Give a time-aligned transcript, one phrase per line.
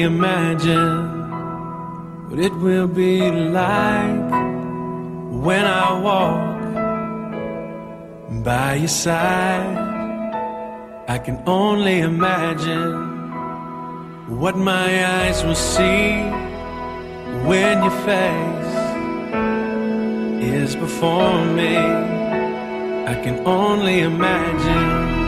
[0.00, 1.30] Imagine
[2.28, 4.30] what it will be like
[5.46, 6.60] when I walk
[8.44, 9.76] by your side.
[11.08, 12.92] I can only imagine
[14.38, 16.12] what my eyes will see
[17.48, 18.76] when your face
[20.42, 21.76] is before me.
[21.76, 25.18] I can only imagine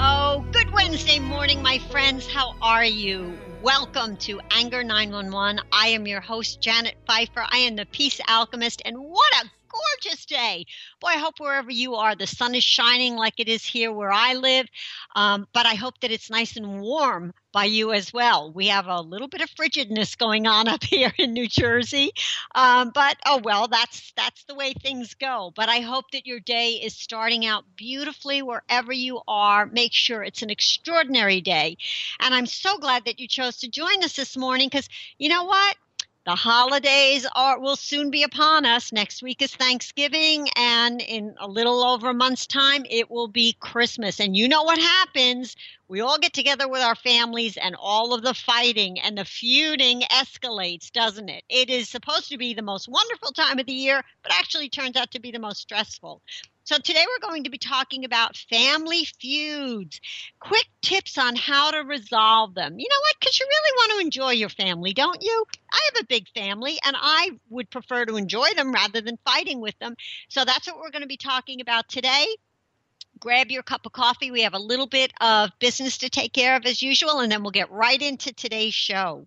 [0.00, 2.26] Oh, good Wednesday morning, my friends.
[2.30, 3.32] How are you?
[3.62, 5.60] Welcome to Anger 911.
[5.72, 7.44] I am your host, Janet Pfeiffer.
[7.50, 10.66] I am the Peace Alchemist, and what a gorgeous day.
[11.00, 14.12] Boy, I hope wherever you are, the sun is shining like it is here where
[14.12, 14.66] I live.
[15.14, 18.52] Um, but I hope that it's nice and warm by you as well.
[18.52, 22.12] We have a little bit of frigidness going on up here in New Jersey,
[22.54, 25.52] um, but oh well, that's that's the way things go.
[25.54, 29.66] But I hope that your day is starting out beautifully wherever you are.
[29.66, 31.78] Make sure it's an extraordinary day,
[32.20, 34.88] and I'm so glad that you chose to join us this morning because
[35.18, 35.76] you know what
[36.28, 38.92] the holidays are will soon be upon us.
[38.92, 43.56] Next week is Thanksgiving, and in a little over a month's time, it will be
[43.60, 44.20] Christmas.
[44.20, 45.56] And you know what happens?
[45.88, 50.02] We all get together with our families, and all of the fighting and the feuding
[50.02, 51.44] escalates, doesn't it?
[51.48, 54.96] It is supposed to be the most wonderful time of the year, but actually turns
[54.96, 56.20] out to be the most stressful.
[56.68, 60.02] So, today we're going to be talking about family feuds,
[60.38, 62.78] quick tips on how to resolve them.
[62.78, 63.16] You know what?
[63.18, 65.46] Because you really want to enjoy your family, don't you?
[65.72, 69.62] I have a big family and I would prefer to enjoy them rather than fighting
[69.62, 69.96] with them.
[70.28, 72.26] So, that's what we're going to be talking about today
[73.18, 74.30] grab your cup of coffee.
[74.30, 77.42] We have a little bit of business to take care of as usual, and then
[77.42, 79.26] we'll get right into today's show.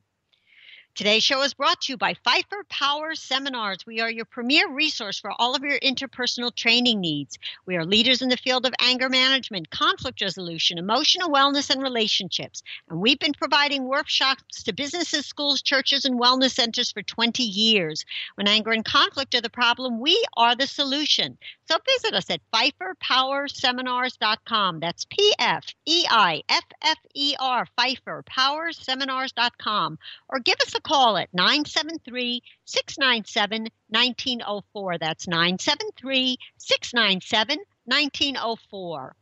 [0.94, 3.85] Today's show is brought to you by Pfeiffer Power Seminars.
[3.85, 7.40] We are your premier resource for all of your interpersonal training needs.
[7.66, 12.62] We are leaders in the field of anger management, conflict resolution, emotional wellness, and relationships.
[12.90, 18.03] And we've been providing workshops to businesses, schools, churches, and wellness centers for 20 years.
[18.35, 21.38] When anger and conflict are the problem, we are the solution.
[21.71, 24.81] So visit us at PfeifferPowerSeminars.com.
[24.81, 29.97] That's P F E I F F E R, PfeifferPowerSeminars.com.
[30.27, 34.97] Or give us a call at 973 697 1904.
[34.97, 39.15] That's 973 697 1904.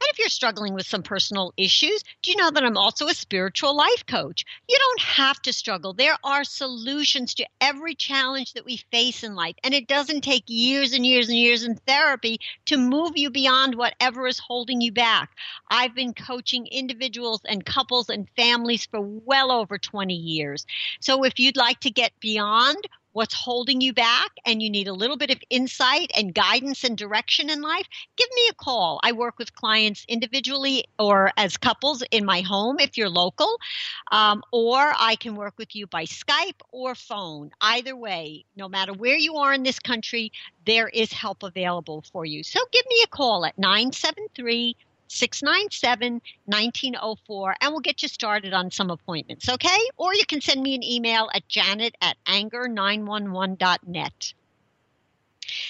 [0.00, 3.14] And if you're struggling with some personal issues, do you know that I'm also a
[3.14, 4.44] spiritual life coach?
[4.68, 5.92] You don't have to struggle.
[5.92, 9.56] There are solutions to every challenge that we face in life.
[9.64, 13.74] And it doesn't take years and years and years in therapy to move you beyond
[13.74, 15.30] whatever is holding you back.
[15.68, 20.66] I've been coaching individuals and couples and families for well over 20 years.
[21.00, 22.76] So if you'd like to get beyond
[23.12, 26.96] what's holding you back and you need a little bit of insight and guidance and
[26.96, 27.86] direction in life,
[28.16, 29.00] give me a call.
[29.02, 33.58] I work with clients individually or as couples in my home if you're local,
[34.10, 37.50] um, or I can work with you by Skype or phone.
[37.60, 40.32] Either way, no matter where you are in this country,
[40.64, 42.42] there is help available for you.
[42.42, 44.76] So give me a call at 973
[45.12, 49.78] 697 1904 and we'll get you started on some appointments, okay?
[49.96, 54.34] Or you can send me an email at janet at anger911.net.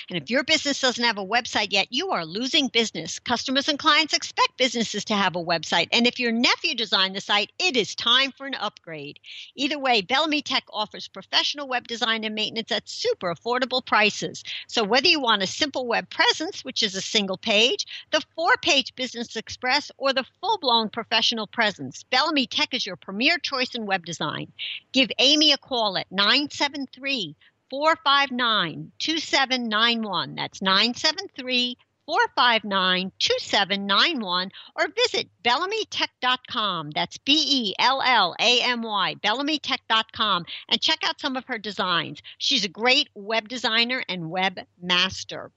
[0.09, 3.19] And if your business doesn't have a website yet, you are losing business.
[3.19, 5.89] Customers and clients expect businesses to have a website.
[5.93, 9.19] And if your nephew designed the site, it is time for an upgrade.
[9.55, 14.43] Either way, Bellamy Tech offers professional web design and maintenance at super affordable prices.
[14.67, 18.57] So whether you want a simple web presence, which is a single page, the four
[18.63, 23.75] page Business Express, or the full blown professional presence, Bellamy Tech is your premier choice
[23.75, 24.53] in web design.
[24.93, 27.37] Give Amy a call at 973
[27.73, 30.35] 459 2791.
[30.35, 36.91] That's 973 459 2791 or visit bellamytech.com.
[36.91, 41.57] That's B E L L A M Y, bellamytech.com, and check out some of her
[41.57, 42.21] designs.
[42.37, 45.51] She's a great web designer and web master.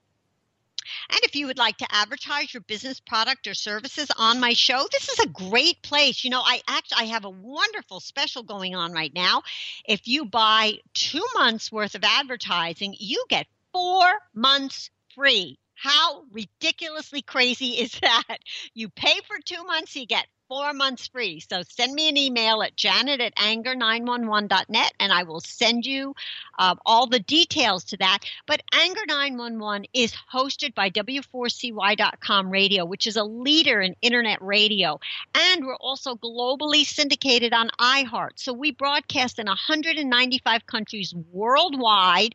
[1.10, 4.86] And if you would like to advertise your business product or services on my show,
[4.92, 6.24] this is a great place.
[6.24, 9.42] You know, I actually I have a wonderful special going on right now.
[9.86, 14.04] If you buy 2 months worth of advertising, you get 4
[14.34, 15.58] months free.
[15.74, 18.38] How ridiculously crazy is that?
[18.74, 21.40] You pay for two months, you get four months free.
[21.40, 26.14] So send me an email at janet at anger911.net and I will send you
[26.58, 28.20] uh, all the details to that.
[28.46, 34.98] But Anger 911 is hosted by W4CY.com radio, which is a leader in internet radio.
[35.34, 38.32] And we're also globally syndicated on iHeart.
[38.36, 42.34] So we broadcast in 195 countries worldwide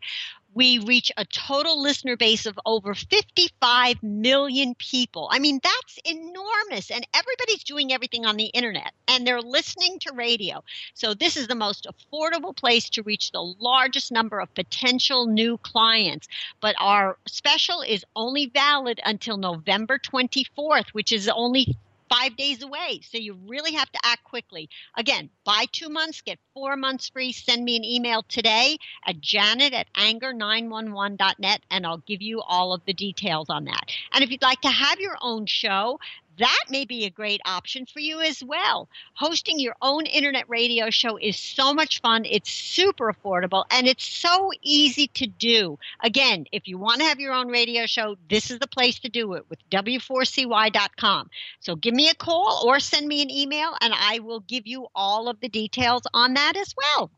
[0.54, 5.30] we reach a total listener base of over 55 million people.
[5.32, 6.92] I mean, that's enormous.
[6.92, 10.64] And everybody's doing everything on the internet and they're listening to radio.
[10.94, 15.58] So, this is the most affordable place to reach the largest number of potential new
[15.58, 16.28] clients.
[16.60, 21.78] But our special is only valid until November 24th, which is only
[22.12, 23.00] five days away.
[23.04, 24.70] So you really have to act quickly.
[24.98, 27.32] Again, buy two months, get four months free.
[27.32, 28.78] Send me an email today
[29.08, 33.92] at janet at anger911.net and I'll give you all of the details on that.
[34.14, 36.00] And if you'd like to have your own show,
[36.42, 38.90] that may be a great option for you as well.
[39.14, 42.26] Hosting your own internet radio show is so much fun.
[42.26, 45.78] It's super affordable and it's so easy to do.
[46.00, 49.10] Again, if you want to have your own radio show, this is the place to
[49.10, 51.30] do it with W4CY.com.
[51.60, 54.88] So give me a call or send me an email and I will give you
[54.96, 57.12] all of the details on that as well.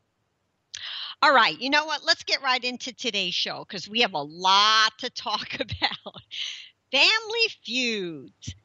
[1.22, 2.04] All right, you know what?
[2.04, 6.22] Let's get right into today's show because we have a lot to talk about.
[6.92, 8.56] Family feuds.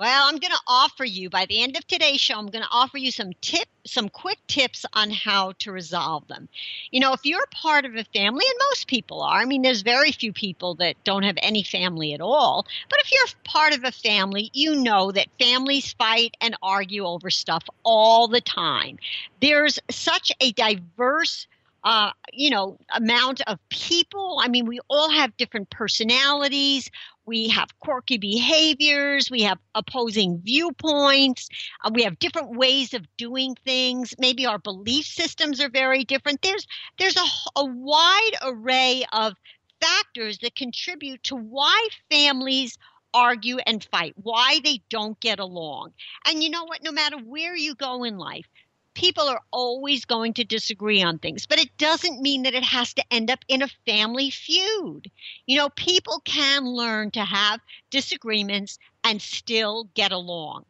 [0.00, 2.70] Well, I'm going to offer you by the end of today's show, I'm going to
[2.70, 6.48] offer you some tip, some quick tips on how to resolve them.
[6.92, 9.82] You know, if you're part of a family, and most people are, I mean, there's
[9.82, 12.64] very few people that don't have any family at all.
[12.88, 17.28] But if you're part of a family, you know that families fight and argue over
[17.28, 18.98] stuff all the time.
[19.40, 21.48] There's such a diverse
[21.84, 24.40] uh, you know, amount of people.
[24.42, 26.90] I mean, we all have different personalities.
[27.28, 29.30] We have quirky behaviors.
[29.30, 31.50] We have opposing viewpoints.
[31.84, 34.14] Uh, we have different ways of doing things.
[34.18, 36.40] Maybe our belief systems are very different.
[36.40, 36.66] There's
[36.98, 37.26] there's a,
[37.60, 39.34] a wide array of
[39.78, 42.78] factors that contribute to why families
[43.12, 45.92] argue and fight, why they don't get along.
[46.26, 46.82] And you know what?
[46.82, 48.46] No matter where you go in life,
[48.98, 52.92] people are always going to disagree on things, but it doesn't mean that it has
[52.94, 55.08] to end up in a family feud.
[55.46, 60.64] You know, people can learn to have disagreements and still get along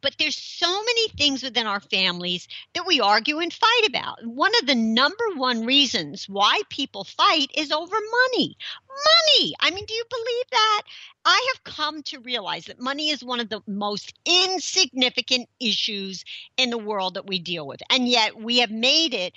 [0.00, 4.24] but there's so many things within our families that we argue and fight about.
[4.24, 8.56] One of the number one reasons why people fight is over money.
[8.88, 9.54] Money!
[9.60, 10.82] I mean, do you believe that?
[11.24, 16.24] I have come to realize that money is one of the most insignificant issues
[16.56, 17.80] in the world that we deal with.
[17.90, 19.34] And yet we have made it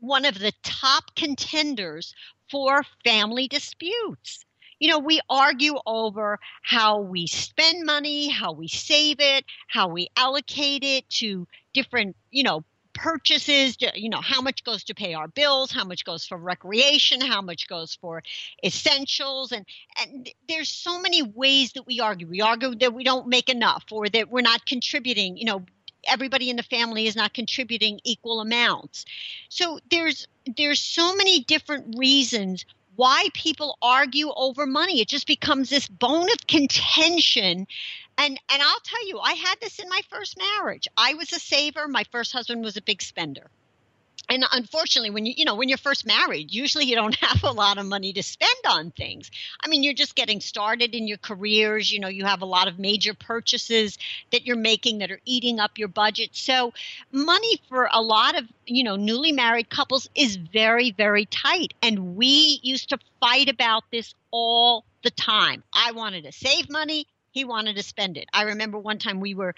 [0.00, 2.14] one of the top contenders
[2.50, 4.45] for family disputes
[4.78, 10.08] you know, we argue over how we spend money, how we save it, how we
[10.16, 12.64] allocate it to different, you know,
[12.96, 17.20] purchases, you know, how much goes to pay our bills, how much goes for recreation,
[17.20, 18.22] how much goes for
[18.64, 19.52] essentials.
[19.52, 19.66] And,
[20.00, 22.26] and there's so many ways that we argue.
[22.26, 25.64] We argue that we don't make enough or that we're not contributing, you know,
[26.08, 29.04] everybody in the family is not contributing equal amounts.
[29.48, 32.64] So there's there's so many different reasons
[32.96, 35.00] why people argue over money.
[35.00, 37.66] It just becomes this bone of contention.
[38.18, 40.88] And and I'll tell you, I had this in my first marriage.
[40.96, 43.50] I was a saver, my first husband was a big spender.
[44.28, 47.50] And unfortunately when you you know when you're first married usually you don't have a
[47.50, 49.30] lot of money to spend on things.
[49.62, 51.90] I mean you're just getting started in your careers.
[51.90, 53.98] You know you have a lot of major purchases
[54.32, 56.30] that you're making that are eating up your budget.
[56.32, 56.72] So
[57.12, 61.74] money for a lot of you know newly married couples is very very tight.
[61.82, 65.62] And we used to fight about this all the time.
[65.72, 67.06] I wanted to save money.
[67.30, 68.28] He wanted to spend it.
[68.32, 69.54] I remember one time we were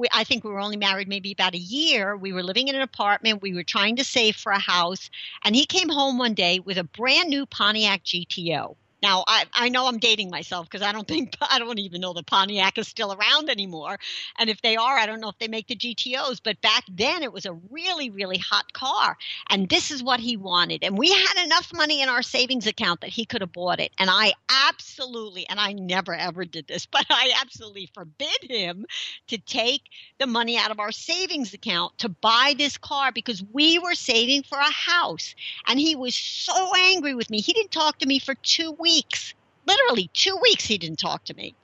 [0.00, 2.16] we, I think we were only married maybe about a year.
[2.16, 3.42] We were living in an apartment.
[3.42, 5.10] We were trying to save for a house.
[5.44, 8.76] And he came home one day with a brand new Pontiac GTO.
[9.02, 12.12] Now, I, I know I'm dating myself because I don't think, I don't even know
[12.12, 13.98] the Pontiac is still around anymore.
[14.38, 16.40] And if they are, I don't know if they make the GTOs.
[16.42, 19.16] But back then, it was a really, really hot car.
[19.48, 20.84] And this is what he wanted.
[20.84, 23.92] And we had enough money in our savings account that he could have bought it.
[23.98, 24.32] And I
[24.68, 28.84] absolutely, and I never ever did this, but I absolutely forbid him
[29.28, 29.82] to take
[30.18, 34.42] the money out of our savings account to buy this car because we were saving
[34.42, 35.34] for a house.
[35.66, 37.40] And he was so angry with me.
[37.40, 39.34] He didn't talk to me for two weeks weeks,
[39.66, 41.54] literally two weeks, he didn't talk to me.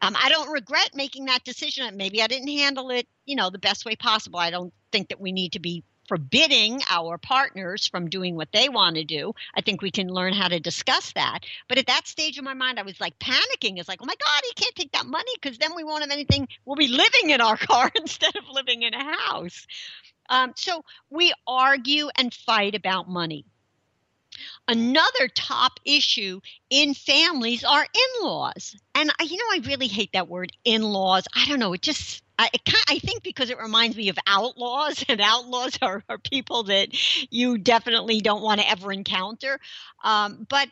[0.00, 1.96] Um, I don't regret making that decision.
[1.96, 4.38] Maybe I didn't handle it, you know, the best way possible.
[4.38, 8.68] I don't think that we need to be forbidding our partners from doing what they
[8.68, 9.34] want to do.
[9.54, 11.40] I think we can learn how to discuss that.
[11.68, 13.78] But at that stage of my mind, I was like panicking.
[13.78, 16.10] It's like, oh my God, he can't take that money because then we won't have
[16.10, 16.48] anything.
[16.64, 19.66] We'll be living in our car instead of living in a house.
[20.30, 23.44] Um, so we argue and fight about money.
[24.66, 26.40] Another top issue
[26.70, 28.76] in families are in laws.
[28.94, 31.26] And, you know, I really hate that word in laws.
[31.34, 31.72] I don't know.
[31.72, 32.50] It just I,
[32.88, 36.88] I, think because it reminds me of outlaws, and outlaws are, are people that
[37.32, 39.58] you definitely don't want to ever encounter.
[40.04, 40.68] Um, but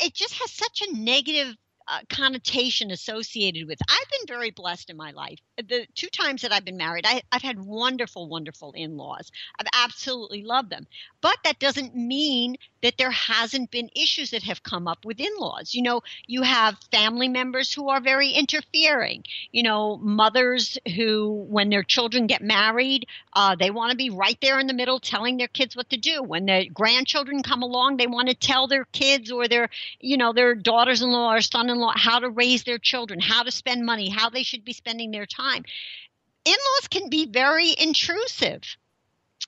[0.00, 1.54] it just has such a negative
[1.88, 3.78] uh, connotation associated with.
[3.88, 5.38] I've been very blessed in my life.
[5.56, 9.30] The two times that I've been married, I, have had wonderful, wonderful in laws.
[9.58, 10.86] I've absolutely loved them.
[11.20, 15.32] But that doesn't mean that there hasn't been issues that have come up with in
[15.38, 15.74] laws.
[15.74, 19.24] You know, you have family members who are very interfering.
[19.50, 24.38] You know, mothers who, when their children get married, uh, they want to be right
[24.40, 26.22] there in the middle telling their kids what to do.
[26.22, 29.68] When their grandchildren come along, they want to tell their kids or their,
[30.00, 33.20] you know, their daughters in law or son in law how to raise their children,
[33.20, 35.64] how to spend money, how they should be spending their time.
[36.44, 38.62] In laws can be very intrusive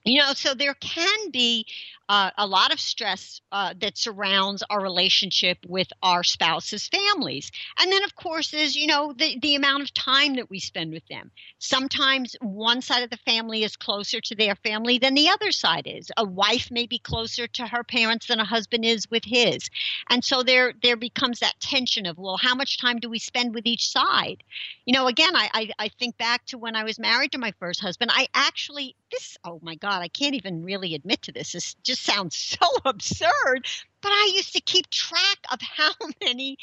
[0.03, 1.65] you know so there can be
[2.09, 7.51] uh, a lot of stress uh, that surrounds our relationship with our spouse's families.
[7.79, 10.91] And then, of course, is, you know, the, the amount of time that we spend
[10.91, 11.29] with them.
[11.59, 15.85] Sometimes one side of the family is closer to their family than the other side
[15.85, 16.11] is.
[16.17, 19.69] A wife may be closer to her parents than a husband is with his.
[20.09, 23.53] And so there, there becomes that tension of, well, how much time do we spend
[23.53, 24.43] with each side?
[24.85, 27.53] You know, again, I, I, I think back to when I was married to my
[27.59, 28.09] first husband.
[28.11, 31.53] I actually, this, oh my God, I can't even really admit to this.
[31.53, 33.67] This just sounds so absurd,
[34.01, 36.57] but I used to keep track of how many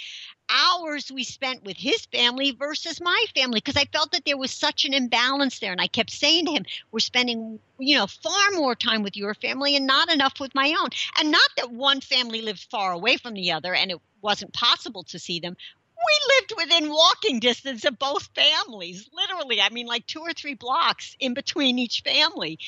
[0.49, 4.53] hours we spent with his family versus my family because I felt that there was
[4.53, 5.73] such an imbalance there.
[5.73, 9.35] And I kept saying to him, We're spending, you know, far more time with your
[9.35, 10.91] family and not enough with my own.
[11.19, 15.05] And not that one family lived far away from the other and it wasn't possible
[15.05, 15.57] to see them.
[15.97, 19.61] We lived within walking distance of both families, literally.
[19.61, 22.59] I mean, like two or three blocks in between each family.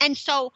[0.00, 0.52] And so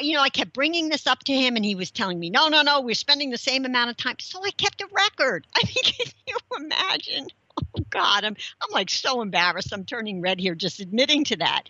[0.00, 2.48] you know, I kept bringing this up to him, and he was telling me, "No,
[2.48, 5.46] no, no, we're spending the same amount of time." So I kept a record.
[5.54, 7.28] I mean, can you imagine?
[7.56, 9.72] Oh God, I'm I'm like so embarrassed.
[9.72, 11.62] I'm turning red here just admitting to that.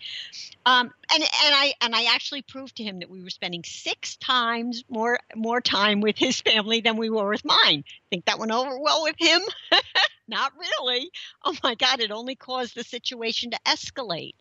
[0.65, 4.15] Um, and and I and I actually proved to him that we were spending six
[4.15, 7.83] times more more time with his family than we were with mine.
[8.09, 9.41] Think that went over well with him?
[10.27, 11.11] Not really.
[11.43, 14.33] Oh my God, it only caused the situation to escalate.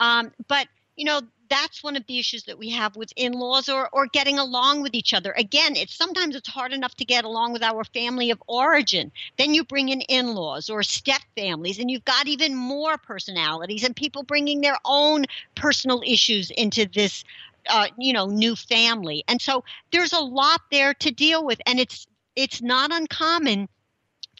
[0.00, 0.66] Um, but
[0.96, 4.38] you know that's one of the issues that we have with in-laws or, or getting
[4.38, 5.32] along with each other.
[5.32, 9.12] Again it's sometimes it's hard enough to get along with our family of origin.
[9.36, 13.94] Then you bring in in-laws or step families and you've got even more personalities and
[13.94, 15.24] people bringing their own
[15.54, 17.24] personal issues into this
[17.68, 19.24] uh, you know new family.
[19.28, 23.68] And so there's a lot there to deal with and it's it's not uncommon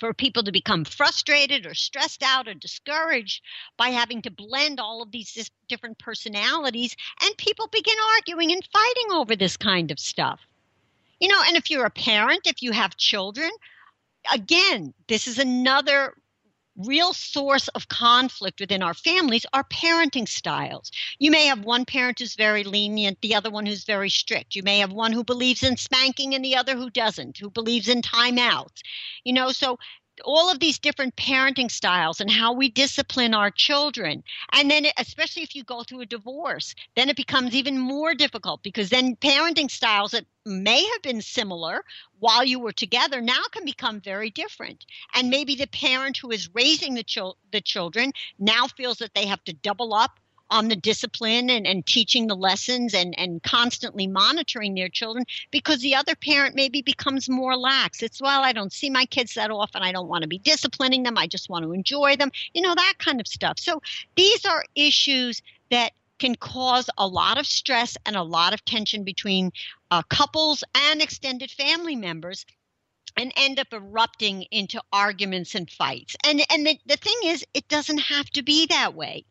[0.05, 3.43] for people to become frustrated or stressed out or discouraged
[3.79, 9.13] by having to blend all of these different personalities, and people begin arguing and fighting
[9.13, 10.41] over this kind of stuff.
[11.21, 13.51] You know, and if you're a parent, if you have children,
[14.31, 16.13] again, this is another
[16.77, 20.91] real source of conflict within our families are parenting styles.
[21.19, 24.55] You may have one parent who's very lenient, the other one who's very strict.
[24.55, 27.89] You may have one who believes in spanking and the other who doesn't, who believes
[27.89, 28.83] in timeouts.
[29.25, 29.79] You know, so
[30.25, 34.23] all of these different parenting styles and how we discipline our children.
[34.53, 38.63] And then, especially if you go through a divorce, then it becomes even more difficult
[38.63, 41.85] because then parenting styles that may have been similar
[42.19, 44.85] while you were together now can become very different.
[45.15, 49.27] And maybe the parent who is raising the, chil- the children now feels that they
[49.27, 50.21] have to double up
[50.55, 55.81] on the discipline and, and teaching the lessons and, and constantly monitoring their children because
[55.81, 58.05] the other parent maybe becomes more lax.
[58.05, 59.83] It's, well, I don't see my kids that often.
[59.83, 61.19] I don't want to be disciplining them.
[61.19, 63.59] I just want to enjoy them, you know, that kind of stuff.
[63.59, 63.83] So
[64.15, 65.43] these are issues
[65.73, 69.51] that can cause a lot of stress and a lot of tension between
[69.91, 72.47] uh, couples and extended family members
[73.17, 76.15] and end up erupting into arguments and fights.
[76.25, 79.25] And and the, the thing is it doesn't have to be that way.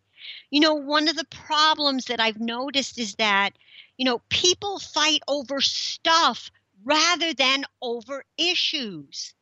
[0.50, 3.52] You know, one of the problems that I've noticed is that,
[3.98, 6.52] you know, people fight over stuff
[6.84, 9.34] rather than over issues.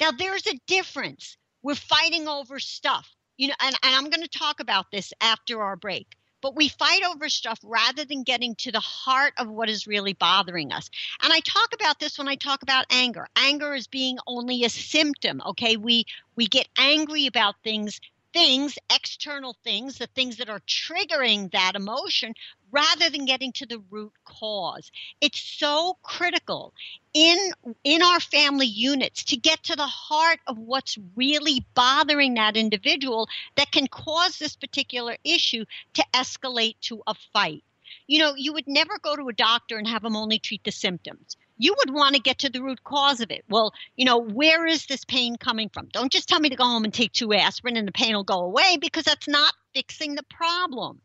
[0.00, 1.36] Now, there's a difference.
[1.62, 5.62] We're fighting over stuff, you know, and, and I'm going to talk about this after
[5.62, 6.16] our break.
[6.42, 10.12] But we fight over stuff rather than getting to the heart of what is really
[10.12, 10.90] bothering us.
[11.22, 13.26] And I talk about this when I talk about anger.
[13.34, 15.40] Anger is being only a symptom.
[15.46, 16.04] Okay, we
[16.36, 17.98] we get angry about things
[18.34, 22.34] things, external things, the things that are triggering that emotion,
[22.70, 24.90] rather than getting to the root cause.
[25.20, 26.74] It's so critical
[27.14, 27.38] in
[27.84, 33.28] in our family units to get to the heart of what's really bothering that individual
[33.56, 35.64] that can cause this particular issue
[35.94, 37.62] to escalate to a fight.
[38.08, 40.72] You know, you would never go to a doctor and have them only treat the
[40.72, 43.44] symptoms you would want to get to the root cause of it.
[43.48, 45.88] Well, you know, where is this pain coming from?
[45.92, 48.24] Don't just tell me to go home and take two aspirin and the pain will
[48.24, 51.00] go away because that's not fixing the problem.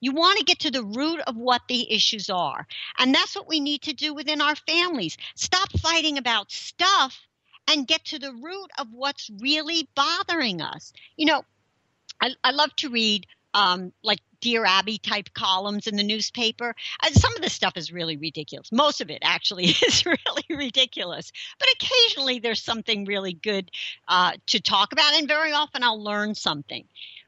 [0.00, 2.66] You want to get to the root of what the issues are.
[2.98, 5.16] And that's what we need to do within our families.
[5.36, 7.20] Stop fighting about stuff
[7.68, 10.92] and get to the root of what's really bothering us.
[11.16, 11.44] You know,
[12.20, 16.74] I, I love to read um, like Dear Abby type columns in the newspaper.
[17.02, 18.70] Uh, some of the stuff is really ridiculous.
[18.70, 21.32] Most of it actually is really ridiculous.
[21.58, 23.70] But occasionally there's something really good
[24.08, 26.84] uh, to talk about, and very often I'll learn something.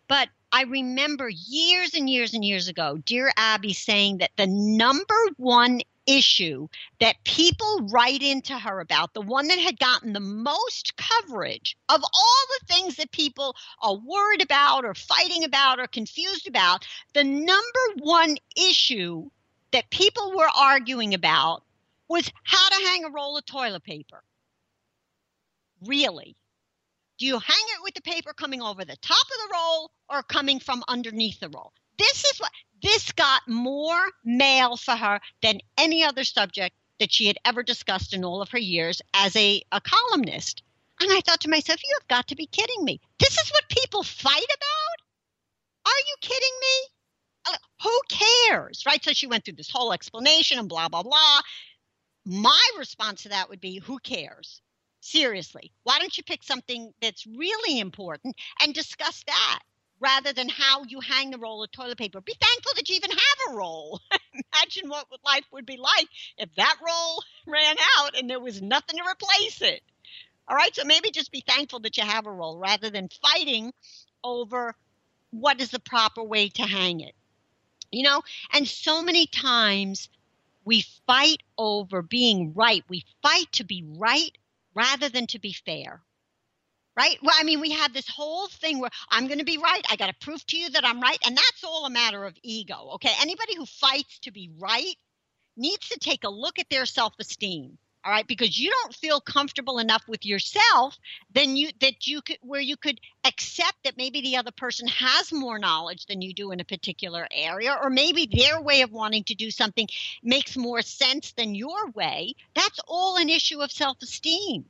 [0.09, 5.15] But I remember years and years and years ago, Dear Abby saying that the number
[5.37, 6.69] one issue
[7.01, 12.03] that people write into her about, the one that had gotten the most coverage of
[12.03, 17.25] all the things that people are worried about or fighting about or confused about, the
[17.25, 19.29] number one issue
[19.73, 21.63] that people were arguing about
[22.09, 24.23] was how to hang a roll of toilet paper.
[25.85, 26.37] Really?
[27.19, 30.23] Do you hang it with the paper coming over the top of the roll or
[30.23, 31.73] coming from underneath the roll?
[31.99, 32.51] This is what
[32.83, 38.13] this got more mail for her than any other subject that she had ever discussed
[38.15, 40.63] in all of her years as a, a columnist.
[41.01, 43.01] And I thought to myself, you have got to be kidding me.
[43.19, 45.93] This is what people fight about?
[45.93, 46.89] Are you kidding me?
[47.47, 48.85] Uh, who cares?
[48.87, 49.03] Right?
[49.03, 51.41] So she went through this whole explanation and blah, blah, blah.
[52.25, 54.63] My response to that would be, who cares?
[55.01, 59.61] Seriously, why don't you pick something that's really important and discuss that?
[60.01, 62.21] Rather than how you hang the roll of toilet paper.
[62.21, 64.01] Be thankful that you even have a roll.
[64.55, 68.99] Imagine what life would be like if that roll ran out and there was nothing
[68.99, 69.83] to replace it.
[70.47, 73.73] All right, so maybe just be thankful that you have a roll rather than fighting
[74.23, 74.75] over
[75.31, 77.15] what is the proper way to hang it.
[77.91, 80.09] You know, and so many times
[80.65, 82.85] we fight over being right.
[82.89, 84.37] We fight to be right
[84.75, 86.03] rather than to be fair
[86.97, 87.19] right?
[87.23, 89.83] Well, I mean, we have this whole thing where I'm going to be right.
[89.91, 91.19] I got to prove to you that I'm right.
[91.27, 92.91] And that's all a matter of ego.
[92.95, 93.13] Okay.
[93.21, 94.95] Anybody who fights to be right
[95.57, 97.79] needs to take a look at their self esteem.
[98.05, 98.27] All right.
[98.27, 100.99] Because you don't feel comfortable enough with yourself
[101.33, 105.33] then you, that you could, where you could accept that maybe the other person has
[105.33, 109.25] more knowledge than you do in a particular area, or maybe their way of wanting
[109.25, 109.89] to do something
[110.23, 112.35] makes more sense than your way.
[112.55, 114.67] That's all an issue of self esteem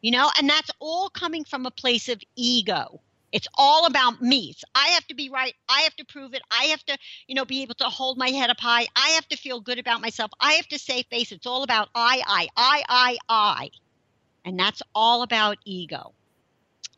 [0.00, 3.00] you know, and that's all coming from a place of ego.
[3.32, 4.54] It's all about me.
[4.74, 5.54] I have to be right.
[5.68, 6.42] I have to prove it.
[6.50, 8.86] I have to, you know, be able to hold my head up high.
[8.94, 10.30] I have to feel good about myself.
[10.40, 11.32] I have to save face.
[11.32, 13.70] It's all about I, I, I, I, I.
[14.44, 16.14] And that's all about ego.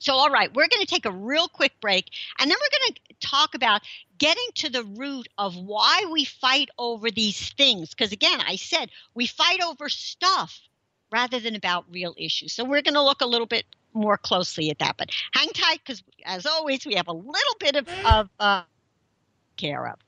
[0.01, 2.95] So, all right, we're going to take a real quick break and then we're going
[2.95, 3.83] to talk about
[4.17, 7.91] getting to the root of why we fight over these things.
[7.91, 10.61] Because again, I said we fight over stuff
[11.11, 12.53] rather than about real issues.
[12.53, 14.97] So we're going to look a little bit more closely at that.
[14.97, 18.63] But hang tight because, as always, we have a little bit of, of uh,
[19.57, 19.99] care of.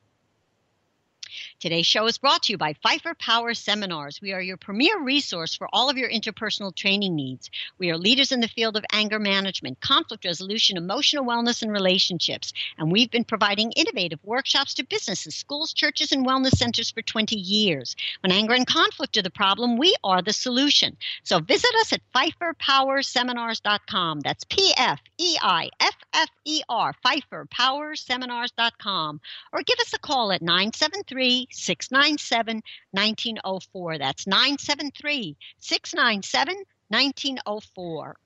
[1.60, 4.22] Today's show is brought to you by Pfeiffer Power Seminars.
[4.22, 7.50] We are your premier resource for all of your interpersonal training needs.
[7.76, 12.54] We are leaders in the field of anger management, conflict resolution, emotional wellness, and relationships.
[12.78, 17.36] And we've been providing innovative workshops to businesses, schools, churches, and wellness centers for 20
[17.36, 17.94] years.
[18.22, 20.96] When anger and conflict are the problem, we are the solution.
[21.24, 24.20] So visit us at pfeifferpowerseminars.com.
[24.20, 29.20] That's P F E I F F E R, pfeifferpowerseminars.com.
[29.52, 33.98] Or give us a call at 973 697 1904.
[33.98, 38.16] That's 973 697 1904.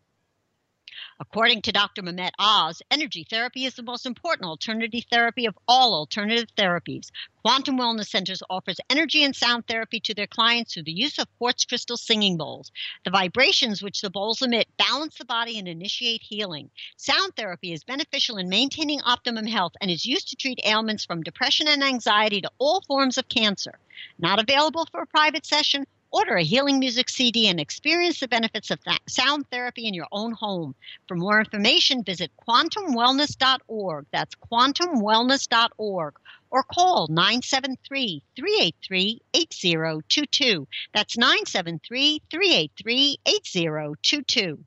[1.20, 2.02] According to Dr.
[2.02, 7.10] Mehmet Oz, energy therapy is the most important alternative therapy of all alternative therapies.
[7.42, 11.28] Quantum Wellness Centers offers energy and sound therapy to their clients through the use of
[11.38, 12.72] quartz crystal singing bowls.
[13.04, 16.70] The vibrations which the bowls emit balance the body and initiate healing.
[16.96, 21.22] Sound therapy is beneficial in maintaining optimum health and is used to treat ailments from
[21.22, 23.78] depression and anxiety to all forms of cancer.
[24.18, 25.86] Not available for a private session?
[26.14, 30.30] Order a healing music CD and experience the benefits of sound therapy in your own
[30.30, 30.76] home.
[31.08, 34.06] For more information, visit quantumwellness.org.
[34.12, 36.14] That's quantumwellness.org.
[36.52, 40.68] Or call 973 383 8022.
[40.94, 44.64] That's 973 383 8022.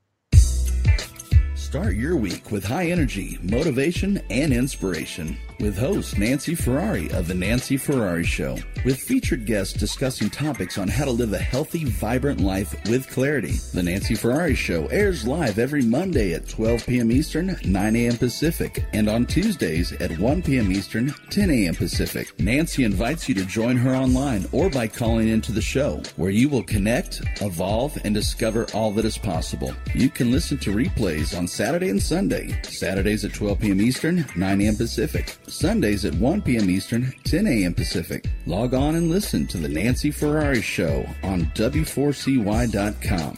[1.54, 7.34] Start your week with high energy, motivation, and inspiration with host Nancy Ferrari of The
[7.34, 12.40] Nancy Ferrari Show, with featured guests discussing topics on how to live a healthy, vibrant
[12.40, 13.56] life with clarity.
[13.72, 17.10] The Nancy Ferrari Show airs live every Monday at 12 p.m.
[17.10, 18.16] Eastern, 9 a.m.
[18.16, 20.70] Pacific, and on Tuesdays at 1 p.m.
[20.70, 21.74] Eastern, 10 a.m.
[21.74, 22.38] Pacific.
[22.38, 26.48] Nancy invites you to join her online or by calling into the show, where you
[26.48, 29.74] will connect, evolve, and discover all that is possible.
[29.94, 33.80] You can listen to replays on Saturday and Sunday, Saturdays at 12 p.m.
[33.80, 34.76] Eastern, 9 a.m.
[34.76, 35.36] Pacific.
[35.50, 36.70] Sundays at 1 p.m.
[36.70, 37.74] Eastern, 10 a.m.
[37.74, 38.26] Pacific.
[38.46, 43.36] Log on and listen to The Nancy Ferrari Show on W4CY.com.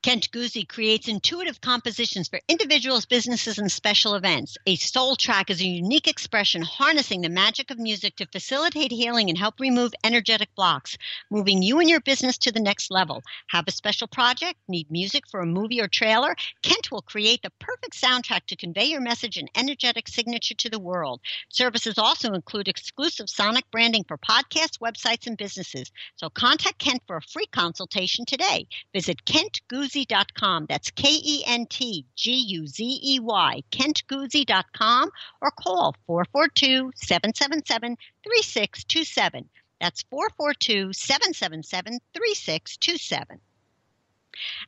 [0.00, 4.56] Kent Guzey creates intuitive compositions for individuals, businesses, and special events.
[4.64, 9.28] A soul track is a unique expression harnessing the magic of music to facilitate healing
[9.28, 10.96] and help remove energetic blocks,
[11.30, 13.24] moving you and your business to the next level.
[13.48, 14.56] Have a special project?
[14.68, 16.36] Need music for a movie or trailer?
[16.62, 20.78] Kent will create the perfect soundtrack to convey your message and energetic signature to the
[20.78, 21.20] world.
[21.48, 25.90] Services also include exclusive sonic branding for podcasts, websites, and businesses.
[26.14, 28.68] So contact Kent for a free consultation today.
[28.94, 30.66] Visit Kent kentguzey.com.
[30.68, 37.96] That's K E N T G U Z E Y, kentguzey.com, or call 442 777
[38.24, 39.48] 3627.
[39.80, 43.40] That's 442 777 3627.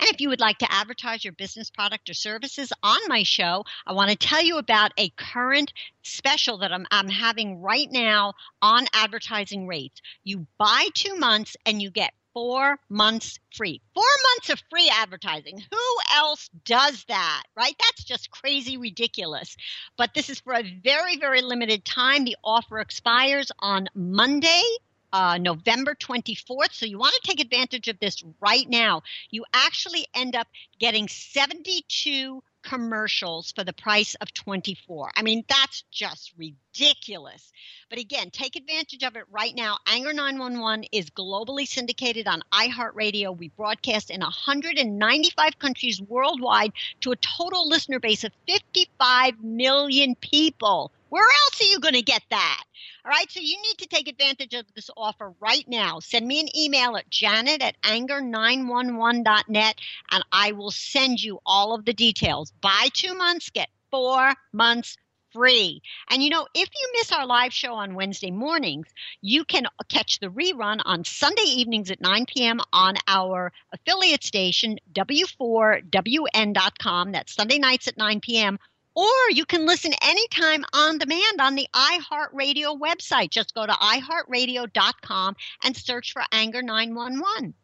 [0.01, 3.65] And if you would like to advertise your business product or services on my show,
[3.87, 8.35] I want to tell you about a current special that I'm, I'm having right now
[8.61, 10.01] on advertising rates.
[10.25, 13.81] You buy two months and you get four months free.
[13.95, 15.63] Four months of free advertising.
[15.71, 17.75] Who else does that, right?
[17.79, 19.57] That's just crazy ridiculous.
[19.97, 22.25] But this is for a very, very limited time.
[22.25, 24.63] The offer expires on Monday,
[25.13, 26.73] uh, November 24th.
[26.73, 29.03] So you want to take advantage of this right now.
[29.31, 35.11] You actually end up getting 72 commercials for the price of 24.
[35.17, 37.53] I mean, that's just ridiculous.
[37.89, 39.79] But again, take advantage of it right now.
[39.87, 43.37] Anger 911 is globally syndicated on iHeartRadio.
[43.37, 50.93] We broadcast in 195 countries worldwide to a total listener base of 55 million people.
[51.11, 52.63] Where else are you going to get that?
[53.05, 55.99] All right, so you need to take advantage of this offer right now.
[55.99, 59.75] Send me an email at janet at anger911.net
[60.13, 62.53] and I will send you all of the details.
[62.61, 64.97] Buy two months, get four months
[65.33, 65.83] free.
[66.09, 68.87] And you know, if you miss our live show on Wednesday mornings,
[69.21, 72.61] you can catch the rerun on Sunday evenings at 9 p.m.
[72.73, 77.13] on our affiliate station, W4WN.com.
[77.13, 78.59] That's Sunday nights at 9 p.m.
[78.95, 83.31] Or you can listen anytime on demand on the iHeartRadio website.
[83.31, 87.55] Just go to iHeartRadio.com and search for Anger 911.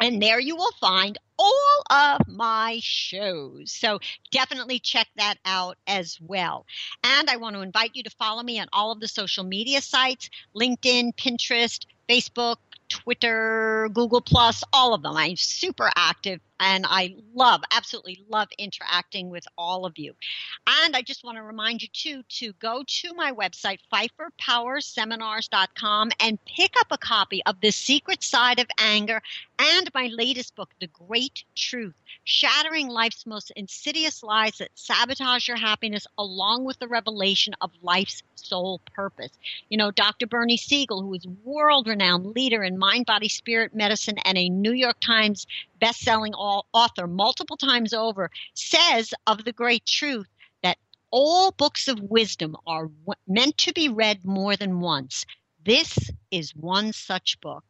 [0.00, 3.72] And there you will find all of my shows.
[3.72, 6.66] So definitely check that out as well.
[7.04, 9.80] And I want to invite you to follow me on all of the social media
[9.80, 12.56] sites LinkedIn, Pinterest, Facebook,
[12.88, 15.16] Twitter, Google Plus, all of them.
[15.16, 20.14] I'm super active And I love, absolutely love interacting with all of you.
[20.66, 26.38] And I just want to remind you, too, to go to my website, PfeifferPowerSeminars.com, and
[26.44, 29.22] pick up a copy of The Secret Side of Anger
[29.58, 31.94] and my latest book, The Great Truth
[32.24, 38.22] Shattering Life's Most Insidious Lies That Sabotage Your Happiness, along with the revelation of life's
[38.34, 39.30] sole purpose.
[39.68, 40.26] You know, Dr.
[40.26, 44.72] Bernie Siegel, who is world renowned leader in mind, body, spirit medicine and a New
[44.72, 45.46] York Times
[45.80, 50.28] best-selling author multiple times over, says of the great truth
[50.62, 50.78] that
[51.10, 52.90] all books of wisdom are
[53.26, 55.24] meant to be read more than once.
[55.64, 57.64] This is one such book.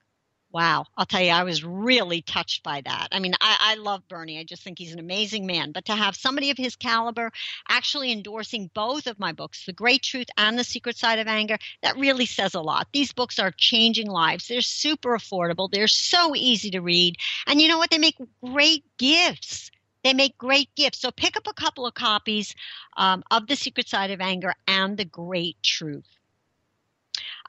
[0.53, 0.87] Wow.
[0.97, 3.09] I'll tell you, I was really touched by that.
[3.13, 4.41] I mean, I, I, love Bernie.
[4.41, 5.71] I just think he's an amazing man.
[5.71, 7.31] But to have somebody of his caliber
[7.69, 11.57] actually endorsing both of my books, The Great Truth and The Secret Side of Anger,
[11.83, 12.89] that really says a lot.
[12.93, 14.49] These books are changing lives.
[14.49, 15.71] They're super affordable.
[15.71, 17.17] They're so easy to read.
[17.47, 17.91] And you know what?
[17.91, 19.71] They make great gifts.
[20.03, 21.01] They make great gifts.
[21.01, 22.57] So pick up a couple of copies
[22.97, 26.09] um, of The Secret Side of Anger and The Great Truth.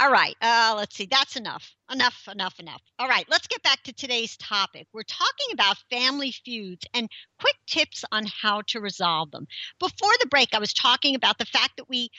[0.01, 1.05] All right, uh, let's see.
[1.05, 1.75] That's enough.
[1.91, 2.81] Enough, enough, enough.
[2.97, 4.87] All right, let's get back to today's topic.
[4.91, 7.07] We're talking about family feuds and
[7.39, 9.45] quick tips on how to resolve them.
[9.79, 12.09] Before the break, I was talking about the fact that we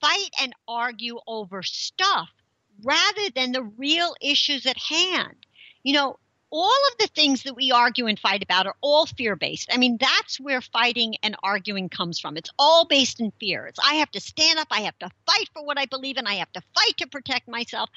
[0.00, 2.28] fight and argue over stuff
[2.82, 5.46] rather than the real issues at hand.
[5.84, 6.18] You know,
[6.50, 9.68] all of the things that we argue and fight about are all fear based.
[9.72, 12.36] I mean, that's where fighting and arguing comes from.
[12.36, 13.66] It's all based in fear.
[13.66, 16.26] It's I have to stand up, I have to fight for what I believe in,
[16.26, 17.90] I have to fight to protect myself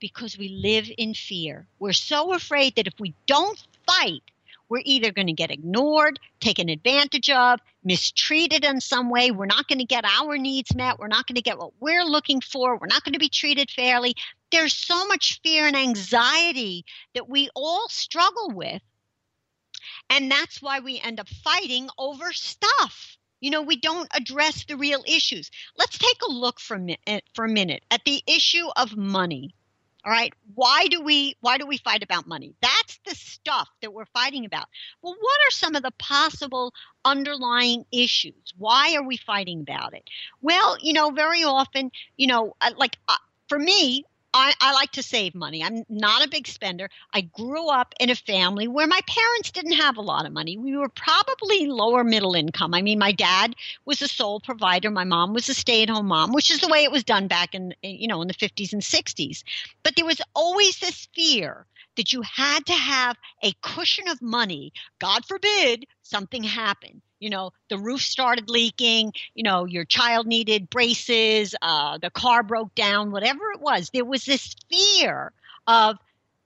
[0.00, 1.66] because we live in fear.
[1.78, 4.22] We're so afraid that if we don't fight,
[4.68, 9.30] we're either going to get ignored, taken advantage of, mistreated in some way.
[9.30, 10.98] We're not going to get our needs met.
[10.98, 12.76] We're not going to get what we're looking for.
[12.76, 14.14] We're not going to be treated fairly.
[14.50, 18.82] There's so much fear and anxiety that we all struggle with.
[20.10, 23.16] And that's why we end up fighting over stuff.
[23.40, 25.50] You know, we don't address the real issues.
[25.76, 29.54] Let's take a look for, eh, for a minute at the issue of money.
[30.06, 30.32] All right.
[30.54, 32.54] Why do we why do we fight about money?
[32.62, 34.66] That's the stuff that we're fighting about.
[35.02, 36.72] Well, what are some of the possible
[37.04, 38.54] underlying issues?
[38.56, 40.04] Why are we fighting about it?
[40.40, 43.16] Well, you know, very often, you know, uh, like uh,
[43.48, 44.04] for me,
[44.36, 45.64] I, I, like to save money.
[45.64, 46.90] I'm not a big spender.
[47.12, 50.58] I grew up in a family where my parents didn't have a lot of money.
[50.58, 52.74] We were probably lower middle income.
[52.74, 54.90] I mean, my dad was a sole provider.
[54.90, 57.28] My mom was a stay at home mom, which is the way it was done
[57.28, 59.42] back in, you know, in the 50s and 60s.
[59.82, 64.72] But there was always this fear that you had to have a cushion of money.
[64.98, 70.70] God forbid something happened you know the roof started leaking you know your child needed
[70.70, 73.90] braces uh, the car broke down whatever it was.
[73.92, 75.32] There was this fear
[75.66, 75.96] of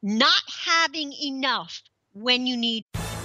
[0.02, 1.82] not having enough
[2.14, 2.86] when you need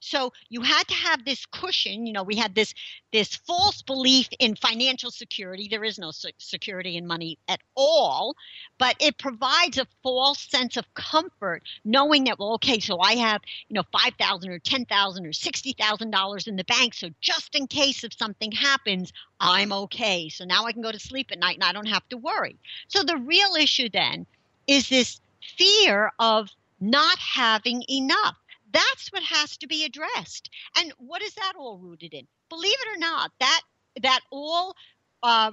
[0.00, 2.06] So you had to have this cushion.
[2.06, 2.74] You know, we had this
[3.12, 5.66] this false belief in financial security.
[5.68, 8.36] There is no security in money at all,
[8.78, 13.40] but it provides a false sense of comfort knowing that well, okay, so I have
[13.68, 17.08] you know five thousand or ten thousand or sixty thousand dollars in the bank, so
[17.20, 20.28] just in case if something happens, I'm okay.
[20.28, 22.56] So now I can go to sleep at night and I don't have to worry.
[22.88, 24.26] So the real issue then
[24.66, 25.20] is this
[25.56, 28.36] fear of not having enough
[28.72, 30.50] that's what has to be addressed.
[30.78, 32.26] And what is that all rooted in?
[32.48, 33.62] Believe it or not, that
[34.02, 34.76] that all
[35.22, 35.52] uh,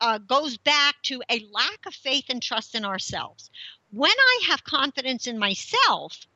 [0.00, 3.50] uh, goes back to a lack of faith and trust in ourselves.
[3.90, 6.26] When I have confidence in myself,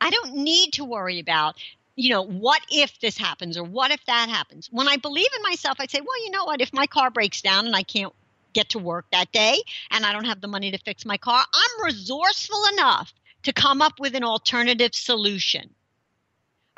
[0.00, 1.56] I don't need to worry about
[1.96, 4.68] you know, what if this happens or what if that happens?
[4.72, 6.62] When I believe in myself, I say, well, you know what?
[6.62, 8.14] If my car breaks down and I can't
[8.54, 11.44] get to work that day and I don't have the money to fix my car,
[11.52, 13.12] I'm resourceful enough
[13.44, 15.70] to come up with an alternative solution.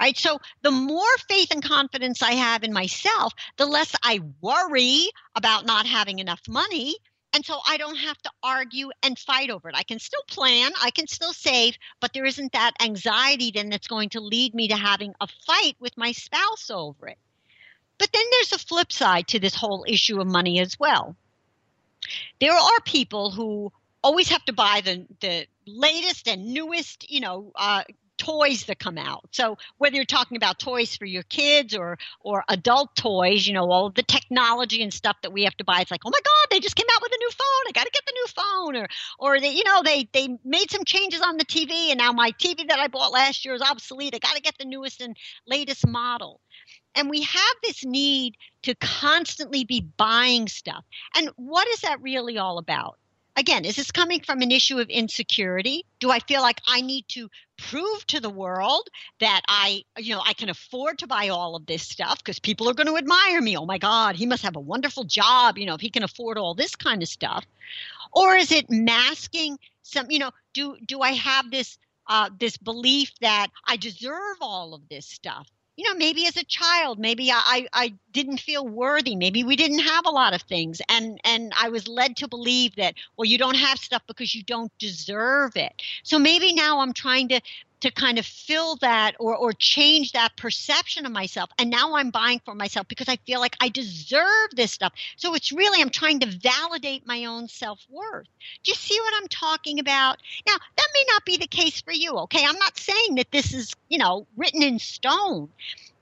[0.00, 0.16] right?
[0.16, 5.64] So the more faith and confidence I have in myself, the less I worry about
[5.64, 6.96] not having enough money.
[7.34, 9.74] And so I don't have to argue and fight over it.
[9.76, 13.86] I can still plan, I can still save, but there isn't that anxiety then that's
[13.86, 17.18] going to lead me to having a fight with my spouse over it.
[17.98, 21.16] But then there's a flip side to this whole issue of money as well.
[22.40, 27.52] There are people who always have to buy the the latest and newest, you know,
[27.54, 27.84] uh,
[28.22, 29.28] toys that come out.
[29.32, 33.70] So whether you're talking about toys for your kids or or adult toys, you know,
[33.70, 36.46] all the technology and stuff that we have to buy, it's like, oh my God,
[36.50, 37.64] they just came out with a new phone.
[37.68, 38.76] I got to get the new phone.
[38.76, 38.88] Or
[39.18, 42.30] or they, you know, they they made some changes on the TV, and now my
[42.32, 44.14] TV that I bought last year is obsolete.
[44.14, 46.40] I got to get the newest and latest model.
[46.94, 50.84] And we have this need to constantly be buying stuff.
[51.16, 52.98] And what is that really all about?
[53.36, 55.84] Again, is this coming from an issue of insecurity?
[56.00, 58.88] Do I feel like I need to prove to the world
[59.20, 62.68] that I, you know, I can afford to buy all of this stuff because people
[62.68, 63.56] are going to admire me?
[63.56, 66.38] Oh my God, he must have a wonderful job, you know, if he can afford
[66.38, 67.44] all this kind of stuff.
[68.12, 73.12] Or is it masking some, you know, do do I have this uh, this belief
[73.20, 75.48] that I deserve all of this stuff?
[75.76, 79.16] You know maybe as a child maybe I, I didn't feel worthy.
[79.16, 80.80] Maybe we didn't have a lot of things.
[80.88, 84.42] And and i was led to believe that well you don't have stuff because you
[84.44, 85.72] don't deserve it.
[86.02, 87.40] So maybe now i'm trying to
[87.82, 92.10] to kind of fill that or or change that perception of myself and now i'm
[92.10, 95.90] buying for myself because i feel like i deserve this stuff so it's really i'm
[95.90, 98.26] trying to validate my own self-worth
[98.64, 101.92] do you see what i'm talking about now that may not be the case for
[101.92, 105.48] you okay i'm not saying that this is you know written in stone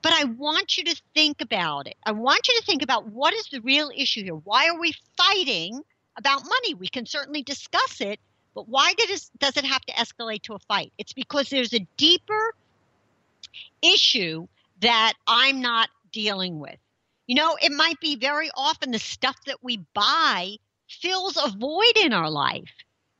[0.03, 1.97] but I want you to think about it.
[2.05, 4.35] I want you to think about what is the real issue here?
[4.35, 5.83] Why are we fighting
[6.17, 6.75] about money?
[6.75, 8.19] We can certainly discuss it,
[8.61, 10.93] but why it, does it have to escalate to a fight?
[10.99, 12.55] It's because there's a deeper
[13.81, 14.49] issue
[14.81, 16.77] that I'm not dealing with.
[17.27, 20.57] You know, it might be very often the stuff that we buy
[20.91, 22.69] fills a void in our life.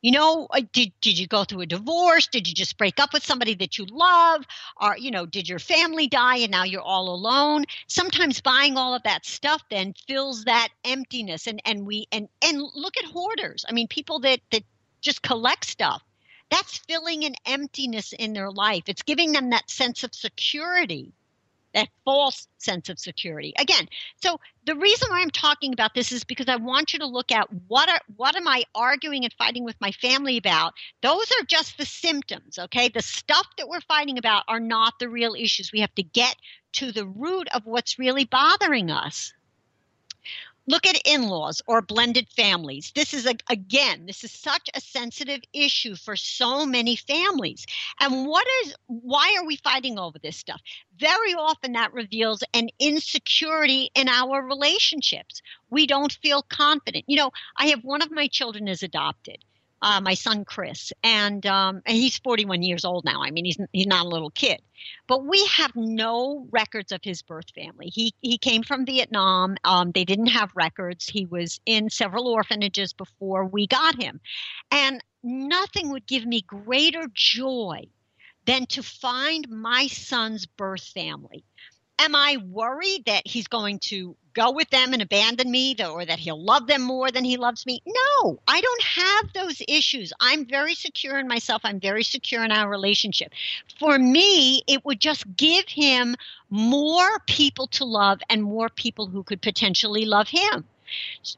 [0.03, 2.27] You know, uh, did, did you go through a divorce?
[2.27, 4.43] Did you just break up with somebody that you love?
[4.79, 7.65] Or, you know, did your family die and now you're all alone?
[7.87, 12.61] Sometimes buying all of that stuff then fills that emptiness and, and we and and
[12.75, 13.65] look at hoarders.
[13.67, 14.63] I mean, people that, that
[15.01, 16.03] just collect stuff.
[16.49, 18.83] That's filling an emptiness in their life.
[18.87, 21.13] It's giving them that sense of security,
[21.73, 23.53] that false sense of security.
[23.57, 23.87] Again,
[24.21, 27.31] so the reason why I'm talking about this is because I want you to look
[27.31, 30.73] at what are what am I arguing and fighting with my family about?
[31.01, 32.89] Those are just the symptoms, okay?
[32.89, 35.71] The stuff that we're fighting about are not the real issues.
[35.71, 36.35] We have to get
[36.73, 39.31] to the root of what's really bothering us.
[40.67, 42.91] Look at in laws or blended families.
[42.93, 47.65] This is, a, again, this is such a sensitive issue for so many families.
[47.99, 50.61] And what is, why are we fighting over this stuff?
[50.97, 55.41] Very often that reveals an insecurity in our relationships.
[55.69, 57.05] We don't feel confident.
[57.07, 59.43] You know, I have one of my children is adopted
[59.81, 63.23] uh, my son Chris, and um, and he's 41 years old now.
[63.23, 64.61] I mean, he's he's not a little kid,
[65.07, 67.87] but we have no records of his birth family.
[67.87, 69.55] He he came from Vietnam.
[69.63, 71.07] Um, they didn't have records.
[71.07, 74.19] He was in several orphanages before we got him,
[74.69, 77.83] and nothing would give me greater joy
[78.45, 81.43] than to find my son's birth family.
[82.01, 86.17] Am I worried that he's going to go with them and abandon me or that
[86.17, 87.79] he'll love them more than he loves me?
[87.85, 90.11] No, I don't have those issues.
[90.19, 91.61] I'm very secure in myself.
[91.63, 93.33] I'm very secure in our relationship.
[93.77, 96.15] For me, it would just give him
[96.49, 100.65] more people to love and more people who could potentially love him.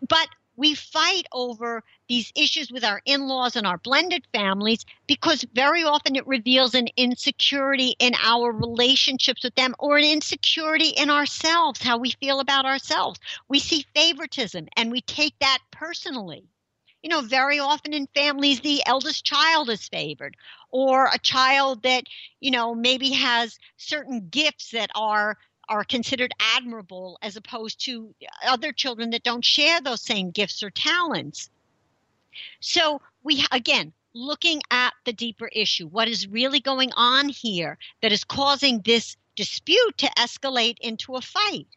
[0.07, 5.45] But we fight over these issues with our in laws and our blended families because
[5.53, 11.09] very often it reveals an insecurity in our relationships with them or an insecurity in
[11.09, 13.19] ourselves, how we feel about ourselves.
[13.47, 16.45] We see favoritism and we take that personally.
[17.01, 20.37] You know, very often in families, the eldest child is favored,
[20.71, 22.05] or a child that,
[22.39, 25.37] you know, maybe has certain gifts that are
[25.69, 28.13] are considered admirable as opposed to
[28.45, 31.49] other children that don't share those same gifts or talents.
[32.59, 38.11] So we again looking at the deeper issue, what is really going on here that
[38.11, 41.67] is causing this dispute to escalate into a fight.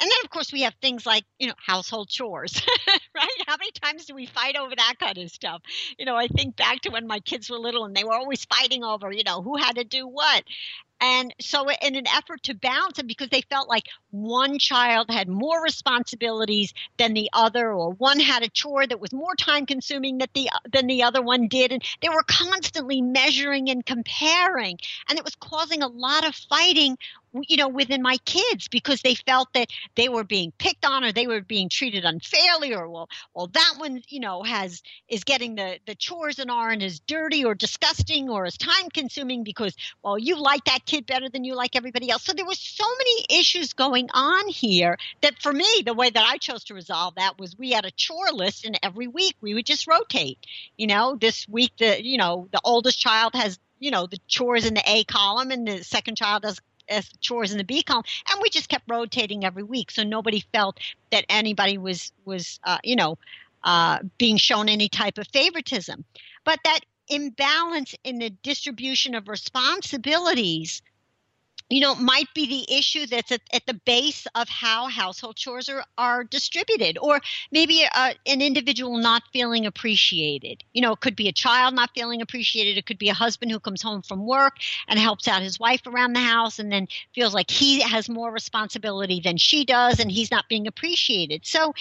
[0.00, 2.60] And then, of course, we have things like, you know, household chores,
[3.14, 3.28] right?
[3.46, 5.62] How many times do we fight over that kind of stuff?
[5.96, 8.44] You know, I think back to when my kids were little and they were always
[8.44, 10.42] fighting over, you know, who had to do what.
[11.02, 15.28] And so, in an effort to balance it, because they felt like one child had
[15.28, 20.18] more responsibilities than the other, or one had a chore that was more time consuming
[20.18, 25.18] than the than the other one did, and they were constantly measuring and comparing, and
[25.18, 26.96] it was causing a lot of fighting
[27.48, 31.12] you know within my kids because they felt that they were being picked on or
[31.12, 35.54] they were being treated unfairly or well well that one you know has is getting
[35.54, 40.18] the the chores and aren't as dirty or disgusting or as time consuming because well
[40.18, 42.22] you like that kid better than you like everybody else.
[42.22, 46.24] So there was so many issues going on here that for me the way that
[46.28, 49.54] i chose to resolve that was we had a chore list and every week we
[49.54, 50.38] would just rotate.
[50.76, 54.66] You know this week the you know the oldest child has you know the chores
[54.66, 58.04] in the a column and the second child does as chores in the B column,
[58.30, 60.78] and we just kept rotating every week, so nobody felt
[61.10, 63.16] that anybody was was uh, you know
[63.64, 66.04] uh, being shown any type of favoritism.
[66.44, 70.82] But that imbalance in the distribution of responsibilities
[71.72, 75.70] you know, might be the issue that's at, at, the base of how household chores
[75.70, 77.18] are, are distributed, or
[77.50, 80.62] maybe a, an individual not feeling appreciated.
[80.74, 82.76] You know, it could be a child not feeling appreciated.
[82.76, 85.86] It could be a husband who comes home from work and helps out his wife
[85.86, 90.12] around the house and then feels like he has more responsibility than she does and
[90.12, 91.46] he's not being appreciated.
[91.46, 91.72] So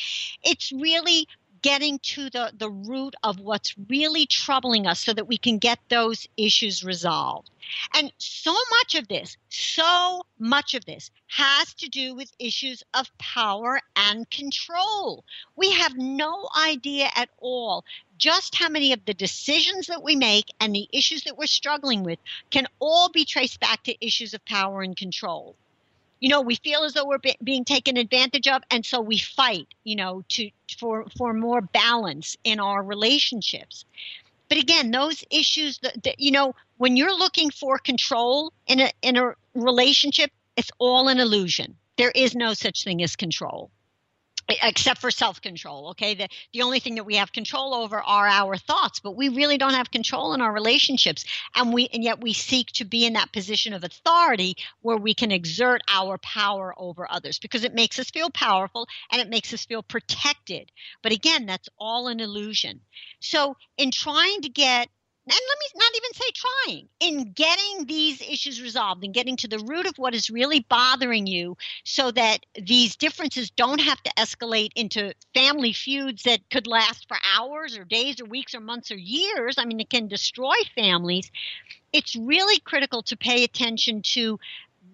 [0.41, 1.27] it's really
[1.61, 5.79] getting to the, the root of what's really troubling us so that we can get
[5.89, 7.49] those issues resolved.
[7.93, 13.15] And so much of this, so much of this has to do with issues of
[13.17, 15.23] power and control.
[15.55, 17.85] We have no idea at all
[18.17, 22.03] just how many of the decisions that we make and the issues that we're struggling
[22.03, 25.55] with can all be traced back to issues of power and control
[26.21, 29.17] you know we feel as though we're be- being taken advantage of and so we
[29.17, 30.49] fight you know to
[30.79, 33.83] for for more balance in our relationships.
[34.47, 38.91] But again those issues that, that you know when you're looking for control in a
[39.01, 41.75] in a relationship it's all an illusion.
[41.97, 43.69] There is no such thing as control
[44.49, 46.15] except for self-control okay?
[46.15, 49.57] The, the only thing that we have control over are our thoughts but we really
[49.57, 51.25] don't have control in our relationships.
[51.55, 55.13] And we and yet we seek to be in that position of authority where we
[55.13, 59.53] can exert our power over others because it makes us feel powerful and it makes
[59.53, 60.71] us feel protected.
[61.01, 62.81] But again that's all an illusion.
[63.19, 64.89] So in trying to get
[65.27, 69.47] and let me not even say trying in getting these issues resolved and getting to
[69.47, 74.11] the root of what is really bothering you so that these differences don't have to
[74.17, 78.91] escalate into family feuds that could last for hours or days or weeks or months
[78.91, 79.55] or years.
[79.59, 81.31] I mean it can destroy families.
[81.93, 84.39] It's really critical to pay attention to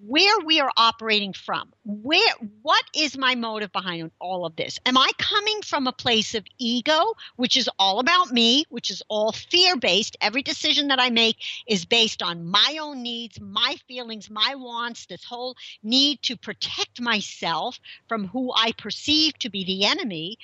[0.06, 1.72] where we are operating from.
[1.84, 4.80] Where what is my motive behind all of this?
[4.86, 9.02] Am I coming from a place of ego, which is all about me, which is
[9.08, 10.18] all fear-based?
[10.22, 11.38] Every decision that I make
[11.68, 17.02] is based on my own needs, my feelings, my wants, this whole need to protect
[17.02, 20.38] myself from who I perceive to be the enemy.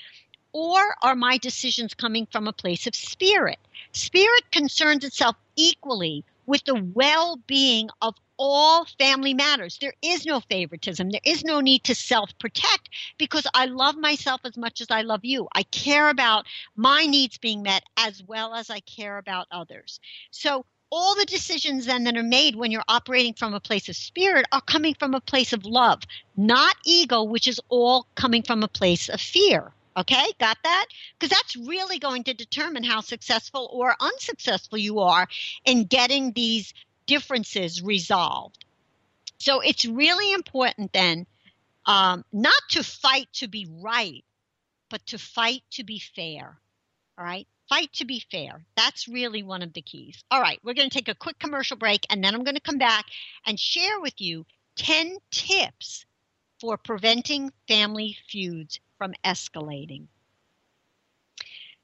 [0.52, 3.58] Or are my decisions coming from a place of spirit?
[3.92, 9.78] Spirit concerns itself equally with the well being of all family matters.
[9.80, 11.10] There is no favoritism.
[11.10, 15.02] There is no need to self protect because I love myself as much as I
[15.02, 15.48] love you.
[15.54, 20.00] I care about my needs being met as well as I care about others.
[20.32, 23.96] So, all the decisions then that are made when you're operating from a place of
[23.96, 26.04] spirit are coming from a place of love,
[26.38, 29.74] not ego, which is all coming from a place of fear.
[29.98, 30.86] Okay, got that?
[31.18, 35.28] Because that's really going to determine how successful or unsuccessful you are
[35.66, 36.74] in getting these
[37.06, 38.66] differences resolved.
[39.38, 41.26] So it's really important then
[41.86, 44.24] um, not to fight to be right,
[44.90, 46.58] but to fight to be fair.
[47.18, 47.48] All right?
[47.70, 48.64] Fight to be fair.
[48.76, 50.24] That's really one of the keys.
[50.30, 52.62] All right, we're going to take a quick commercial break and then I'm going to
[52.62, 53.06] come back
[53.46, 54.46] and share with you
[54.78, 56.06] 10 tips
[56.60, 60.08] for preventing family feuds from escalating.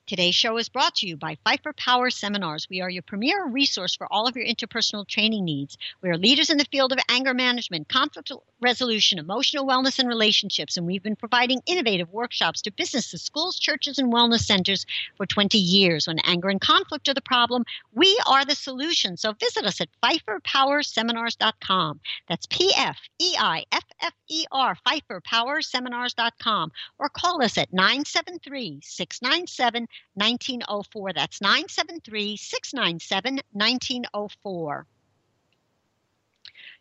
[0.10, 2.68] Today's show is brought to you by Pfeiffer Power Seminars.
[2.68, 5.78] We are your premier resource for all of your interpersonal training needs.
[6.02, 10.78] We are leaders in the field of anger management, conflict resolution, emotional wellness, and relationships,
[10.78, 15.60] and we've been providing innovative workshops to businesses, schools, churches, and wellness centers for 20
[15.60, 16.08] years.
[16.08, 19.16] When anger and conflict are the problem, we are the solution.
[19.16, 22.00] So visit us at pfeifferpowerseminars.com.
[22.28, 28.82] That's P F E I F F E R, pfeifferpowerseminars.com, or call us at 973
[28.84, 31.14] 697 1904.
[31.14, 34.86] That's 973 697 1904.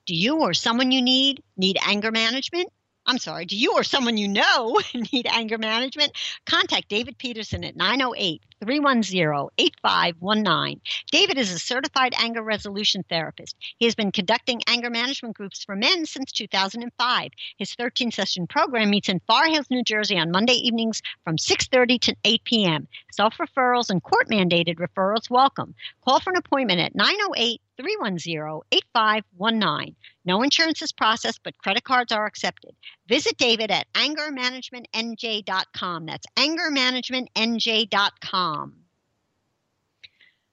[0.06, 2.72] Do you or someone you need need anger management?
[3.09, 4.78] I'm sorry, do you or someone you know
[5.12, 6.12] need anger management?
[6.44, 10.80] Contact David Peterson at 908 310 8519.
[11.11, 13.56] David is a certified anger resolution therapist.
[13.78, 17.30] He has been conducting anger management groups for men since 2005.
[17.56, 22.00] His 13 session program meets in Far Hills, New Jersey on Monday evenings from 6:30
[22.02, 22.88] to 8 p.m.
[23.12, 25.74] Self-referrals and court-mandated referrals welcome.
[26.04, 29.95] Call for an appointment at 908 310 8519.
[30.24, 32.74] No insurance is processed, but credit cards are accepted.
[33.09, 36.07] Visit David at angermanagementnj.com.
[36.07, 38.88] That's angermanagementnj.com.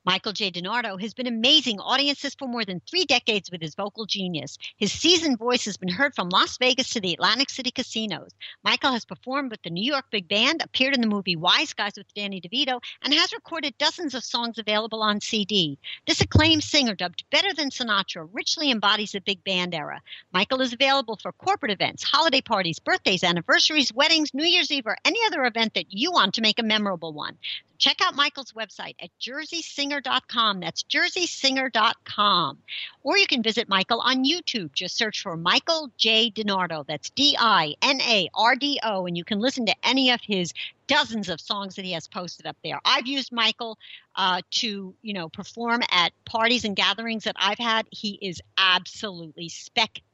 [0.05, 0.51] Michael J.
[0.51, 4.59] DiNardo has been amazing audiences for more than three decades with his vocal genius.
[4.77, 8.29] His seasoned voice has been heard from Las Vegas to the Atlantic City casinos.
[8.63, 11.93] Michael has performed with the New York Big Band, appeared in the movie Wise Guys
[11.97, 15.79] with Danny DeVito, and has recorded dozens of songs available on CD.
[16.05, 20.01] This acclaimed singer, dubbed Better Than Sinatra, richly embodies the big band era.
[20.31, 24.97] Michael is available for corporate events, holiday parties, birthdays, anniversaries, weddings, New Year's Eve, or
[25.03, 27.39] any other event that you want to make a memorable one.
[27.77, 30.59] Check out Michael's website at jerseysinger.com.
[30.59, 32.57] That's jerseysinger.com.
[33.03, 34.73] Or you can visit Michael on YouTube.
[34.73, 36.31] Just search for Michael J.
[36.31, 36.85] DiNardo.
[36.87, 39.05] That's D I N A R D O.
[39.05, 40.53] And you can listen to any of his
[40.87, 42.79] dozens of songs that he has posted up there.
[42.85, 43.77] I've used Michael
[44.15, 47.87] uh, to, you know, perform at parties and gatherings that I've had.
[47.91, 50.04] He is absolutely spectacular.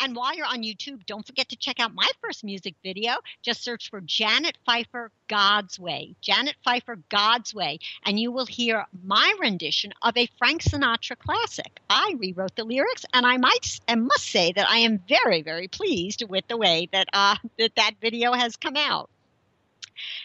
[0.00, 3.14] And while you're on YouTube, don't forget to check out my first music video.
[3.42, 6.14] Just search for Janet Pfeiffer God's Way.
[6.20, 7.78] Janet Pfeiffer God's Way.
[8.04, 11.80] And you will hear my rendition of a Frank Sinatra classic.
[11.90, 15.68] I rewrote the lyrics, and I might and must say that I am very, very
[15.68, 19.10] pleased with the way that uh, that, that video has come out.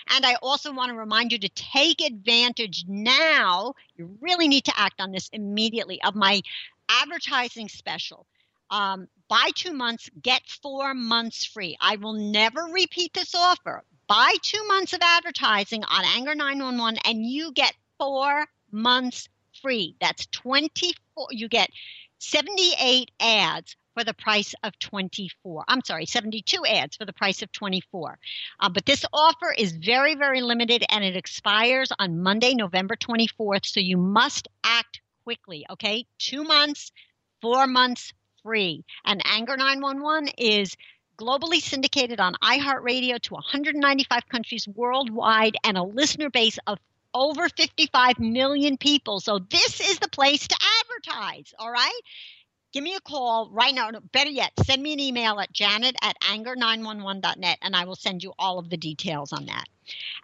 [0.09, 3.73] And I also want to remind you to take advantage now.
[3.95, 6.41] You really need to act on this immediately of my
[6.89, 8.25] advertising special.
[8.71, 11.77] Um, buy two months, get four months free.
[11.79, 13.83] I will never repeat this offer.
[14.07, 19.29] Buy two months of advertising on Anger 911 and you get four months
[19.61, 19.95] free.
[19.99, 21.27] That's 24.
[21.31, 21.69] You get
[22.19, 25.65] 78 ads for the price of 24.
[25.67, 28.17] I'm sorry, 72 ads for the price of 24.
[28.59, 33.65] Uh, but this offer is very, very limited and it expires on Monday, November 24th.
[33.65, 36.05] So you must act quickly, okay?
[36.19, 36.91] Two months,
[37.41, 38.13] four months
[38.43, 38.83] free.
[39.05, 40.75] And Anger 911 is
[41.17, 46.79] globally syndicated on iHeartRadio to 195 countries worldwide and a listener base of
[47.13, 49.19] over 55 million people.
[49.19, 52.01] So this is the place to advertise, all right?
[52.71, 53.91] Give me a call right now.
[54.13, 58.33] Better yet, send me an email at janet at anger911.net and I will send you
[58.39, 59.65] all of the details on that.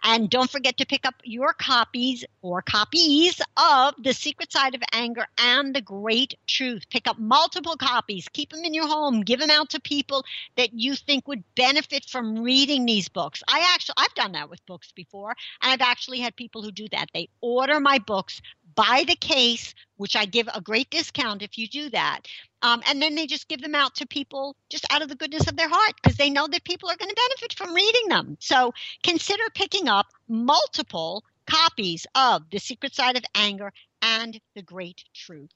[0.02, 4.82] And don't forget to pick up your copies or copies of The Secret Side of
[4.92, 6.88] Anger and The Great Truth.
[6.90, 10.24] Pick up multiple copies, keep them in your home, give them out to people
[10.56, 13.42] that you think would benefit from reading these books.
[13.48, 16.88] I actually, I've done that with books before, and I've actually had people who do
[16.92, 17.10] that.
[17.12, 18.40] They order my books,
[18.78, 22.20] buy the case, which I give a great discount if you do that.
[22.62, 25.48] Um, and then they just give them out to people just out of the goodness
[25.48, 28.36] of their heart because they know that people are going to benefit from reading them.
[28.38, 28.72] So
[29.02, 35.50] consider picking up multiple copies of The Secret Side of Anger and The Great Truth.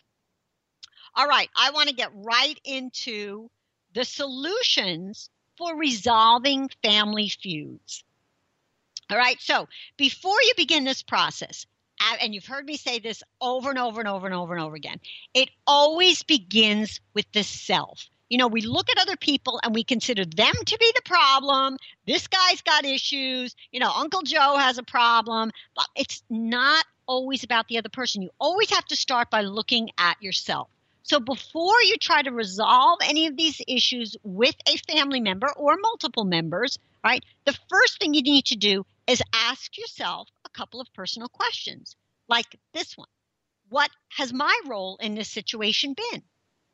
[1.14, 3.48] All right, I want to get right into
[3.94, 8.02] the solutions for resolving family feuds.
[9.10, 11.66] All right, so before you begin this process,
[12.20, 14.74] and you've heard me say this over and over and over and over and over
[14.74, 15.00] again,
[15.34, 18.08] it always begins with the self.
[18.28, 21.76] You know, we look at other people and we consider them to be the problem.
[22.06, 23.54] This guy's got issues.
[23.72, 25.50] You know, Uncle Joe has a problem.
[25.76, 28.22] But it's not always about the other person.
[28.22, 30.68] You always have to start by looking at yourself.
[31.02, 35.76] So before you try to resolve any of these issues with a family member or
[35.76, 40.92] multiple members, right, the first thing you need to do is ask yourself couple of
[40.94, 41.96] personal questions
[42.28, 43.08] like this one.
[43.68, 46.22] What has my role in this situation been?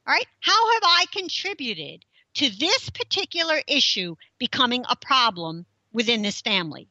[0.06, 0.26] All right.
[0.40, 2.04] How have I contributed
[2.34, 6.88] to this particular issue becoming a problem within this family?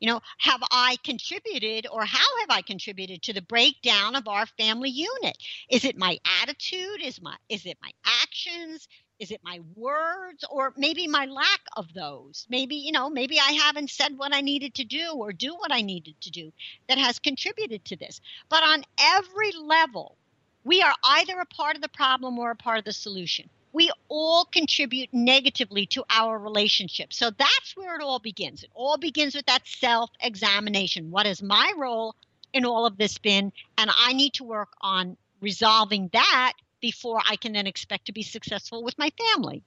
[0.00, 4.44] You know, have I contributed or how have I contributed to the breakdown of our
[4.44, 5.38] family unit?
[5.70, 7.02] Is it my attitude?
[7.02, 7.90] Is my is it my
[8.22, 8.88] actions?
[9.18, 12.46] Is it my words or maybe my lack of those?
[12.50, 15.72] Maybe, you know, maybe I haven't said what I needed to do or do what
[15.72, 16.52] I needed to do
[16.88, 18.20] that has contributed to this.
[18.50, 20.18] But on every level,
[20.64, 23.48] we are either a part of the problem or a part of the solution.
[23.76, 27.12] We all contribute negatively to our relationship.
[27.12, 28.62] So that's where it all begins.
[28.62, 31.10] It all begins with that self examination.
[31.10, 32.14] What is my role
[32.54, 33.52] in all of this been?
[33.76, 38.22] And I need to work on resolving that before I can then expect to be
[38.22, 39.62] successful with my family.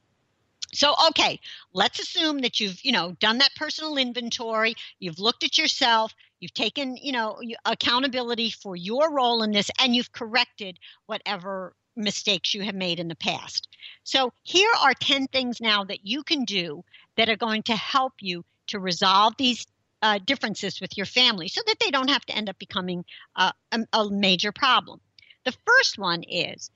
[0.73, 1.39] So, okay,
[1.73, 6.55] let's assume that you've, you know, done that personal inventory, you've looked at yourself, you've
[6.55, 12.63] taken, you know, accountability for your role in this, and you've corrected whatever mistakes you
[12.63, 13.67] have made in the past.
[14.03, 16.83] So, here are 10 things now that you can do
[17.15, 19.67] that are going to help you to resolve these
[20.01, 23.03] uh, differences with your family so that they don't have to end up becoming
[23.35, 25.01] uh, a, a major problem.
[25.45, 26.71] The first one is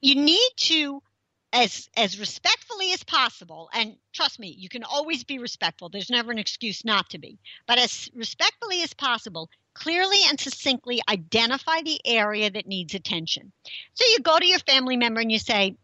[0.00, 1.02] you need to
[1.52, 6.32] as as respectfully as possible and trust me you can always be respectful there's never
[6.32, 12.00] an excuse not to be but as respectfully as possible clearly and succinctly identify the
[12.04, 13.52] area that needs attention
[13.94, 15.76] so you go to your family member and you say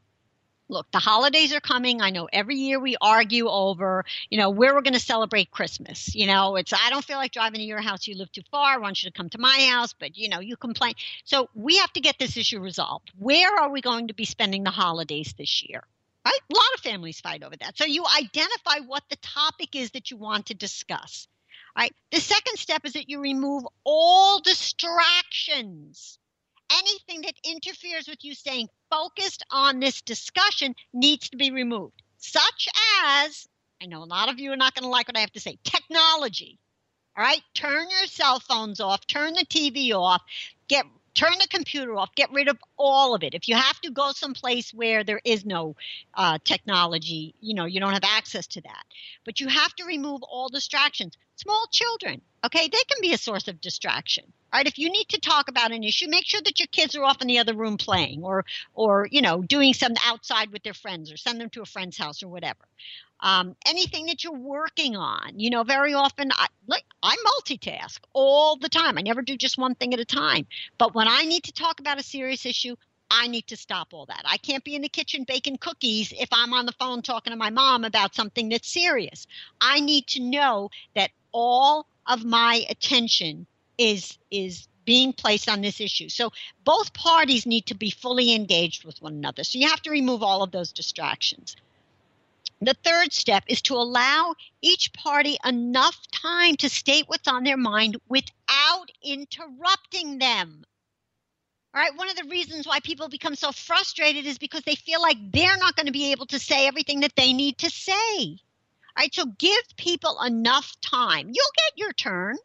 [0.72, 2.00] look, the holidays are coming.
[2.00, 6.14] I know every year we argue over, you know, where we're going to celebrate Christmas.
[6.14, 8.08] You know, it's, I don't feel like driving to your house.
[8.08, 8.74] You live too far.
[8.74, 10.94] I want you to come to my house, but, you know, you complain.
[11.24, 13.12] So we have to get this issue resolved.
[13.18, 15.82] Where are we going to be spending the holidays this year?
[16.24, 16.40] Right?
[16.50, 17.76] A lot of families fight over that.
[17.76, 21.28] So you identify what the topic is that you want to discuss.
[21.76, 21.94] Right.
[22.10, 26.18] The second step is that you remove all distractions
[26.72, 32.68] anything that interferes with you staying focused on this discussion needs to be removed, such
[33.04, 33.46] as
[33.82, 35.40] I know a lot of you are not going to like what I have to
[35.40, 36.58] say technology.
[37.16, 40.22] All right, turn your cell phones off, turn the TV off,
[40.68, 43.34] get turn the computer off, get rid of all of it.
[43.34, 45.76] If you have to go someplace where there is no
[46.14, 48.84] uh, technology, you know, you don't have access to that.
[49.26, 51.16] But you have to remove all distractions.
[51.42, 54.32] Small children, okay, they can be a source of distraction.
[54.52, 54.66] Right?
[54.66, 57.20] If you need to talk about an issue, make sure that your kids are off
[57.20, 61.10] in the other room playing or or you know doing something outside with their friends
[61.10, 62.60] or send them to a friend's house or whatever.
[63.18, 68.56] Um, anything that you're working on, you know, very often I, like I multitask all
[68.56, 68.96] the time.
[68.96, 70.46] I never do just one thing at a time.
[70.78, 72.76] But when I need to talk about a serious issue,
[73.10, 74.22] I need to stop all that.
[74.24, 77.36] I can't be in the kitchen baking cookies if I'm on the phone talking to
[77.36, 79.26] my mom about something that's serious.
[79.60, 83.46] I need to know that all of my attention
[83.78, 86.08] is is being placed on this issue.
[86.08, 86.32] So
[86.64, 89.44] both parties need to be fully engaged with one another.
[89.44, 91.56] So you have to remove all of those distractions.
[92.60, 97.56] The third step is to allow each party enough time to state what's on their
[97.56, 100.64] mind without interrupting them.
[101.74, 105.00] All right, one of the reasons why people become so frustrated is because they feel
[105.00, 108.36] like they're not going to be able to say everything that they need to say.
[108.96, 111.30] Right, so give people enough time.
[111.32, 112.36] You'll get your turn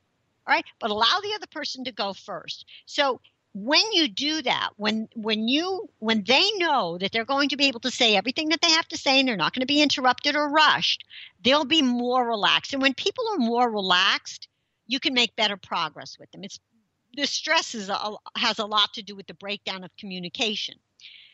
[0.48, 0.66] all right?
[0.80, 2.66] But allow the other person to go first.
[2.86, 3.20] So
[3.54, 7.66] when you do that when when you when they know that they're going to be
[7.66, 9.82] able to say everything that they have to say and they're not going to be
[9.82, 11.04] interrupted or rushed
[11.44, 12.74] they'll be more relaxed.
[12.74, 14.48] And when people are more relaxed
[14.86, 16.44] you can make better progress with them.
[16.44, 16.60] It's
[17.16, 20.76] the stress is a, has a lot to do with the breakdown of communication.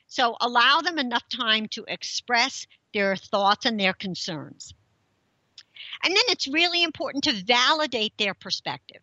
[0.08, 4.74] So allow them enough time to express their thoughts and their concerns
[6.04, 9.02] and then it's really important to validate their perspective.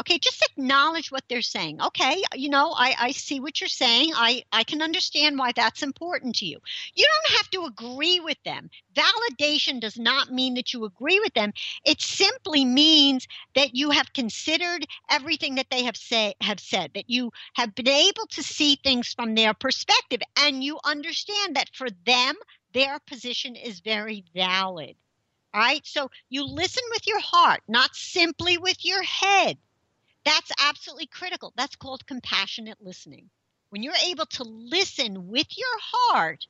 [0.00, 1.80] Okay, just acknowledge what they're saying.
[1.80, 4.12] Okay, you know, I, I see what you're saying.
[4.16, 6.58] I, I can understand why that's important to you.
[6.94, 8.70] You don't have to agree with them.
[8.94, 11.52] Validation does not mean that you agree with them.
[11.84, 17.10] It simply means that you have considered everything that they have say have said, that
[17.10, 21.88] you have been able to see things from their perspective, and you understand that for
[22.06, 22.34] them,
[22.72, 24.96] their position is very valid.
[25.54, 25.86] Right.
[25.86, 29.58] So you listen with your heart, not simply with your head.
[30.24, 31.52] That's absolutely critical.
[31.56, 33.28] That's called compassionate listening.
[33.70, 36.46] When you're able to listen with your heart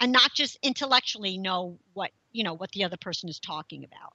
[0.00, 4.12] and not just intellectually know what, you know, what the other person is talking about.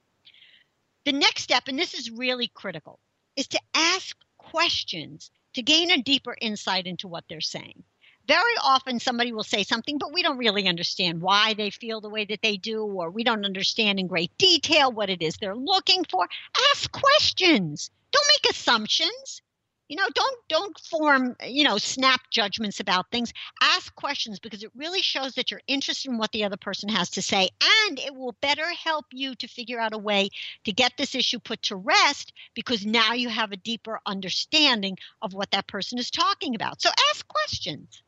[1.05, 2.99] The next step, and this is really critical,
[3.35, 7.83] is to ask questions to gain a deeper insight into what they're saying
[8.27, 12.09] very often somebody will say something, but we don't really understand why they feel the
[12.09, 15.55] way that they do, or we don't understand in great detail what it is they're
[15.55, 16.27] looking for.
[16.71, 17.91] Ask questions.
[18.11, 19.41] Don't make assumptions.
[19.89, 23.33] You know, don't don't form, you know, snap judgments about things.
[23.61, 27.09] Ask questions because it really shows that you're interested in what the other person has
[27.11, 27.49] to say
[27.87, 30.29] and it will better help you to figure out a way
[30.63, 35.33] to get this issue put to rest because now you have a deeper understanding of
[35.33, 36.81] what that person is talking about.
[36.81, 38.02] So ask questions.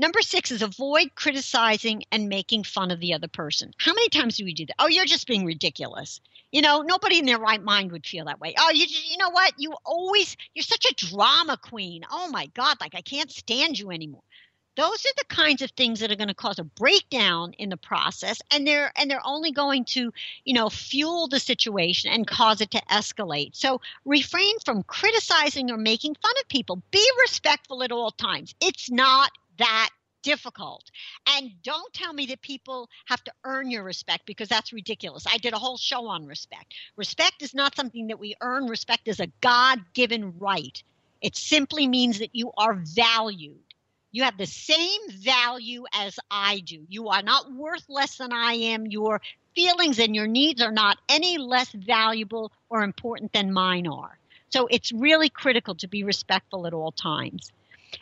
[0.00, 3.72] Number six is avoid criticizing and making fun of the other person.
[3.78, 4.76] How many times do we do that?
[4.78, 6.20] Oh, you're just being ridiculous.
[6.52, 8.54] You know, nobody in their right mind would feel that way.
[8.56, 9.54] Oh, you, you know what?
[9.58, 12.04] You always, you're such a drama queen.
[12.10, 14.22] Oh my God, like I can't stand you anymore.
[14.76, 17.76] Those are the kinds of things that are going to cause a breakdown in the
[17.76, 20.12] process, and they're and they're only going to,
[20.44, 23.56] you know, fuel the situation and cause it to escalate.
[23.56, 26.80] So refrain from criticizing or making fun of people.
[26.92, 28.54] Be respectful at all times.
[28.60, 29.90] It's not that
[30.22, 30.90] difficult.
[31.26, 35.24] And don't tell me that people have to earn your respect because that's ridiculous.
[35.26, 36.74] I did a whole show on respect.
[36.96, 40.82] Respect is not something that we earn, respect is a God given right.
[41.20, 43.58] It simply means that you are valued.
[44.10, 46.84] You have the same value as I do.
[46.88, 48.86] You are not worth less than I am.
[48.86, 49.20] Your
[49.54, 54.18] feelings and your needs are not any less valuable or important than mine are.
[54.50, 57.52] So it's really critical to be respectful at all times.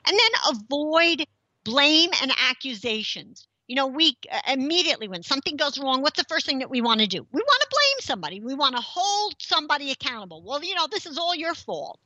[0.07, 1.27] And then avoid
[1.67, 3.47] blame and accusations.
[3.67, 6.81] You know, we uh, immediately, when something goes wrong, what's the first thing that we
[6.81, 7.27] want to do?
[7.33, 8.41] We want to blame somebody.
[8.41, 10.43] We want to hold somebody accountable.
[10.43, 11.99] Well, you know, this is all your fault.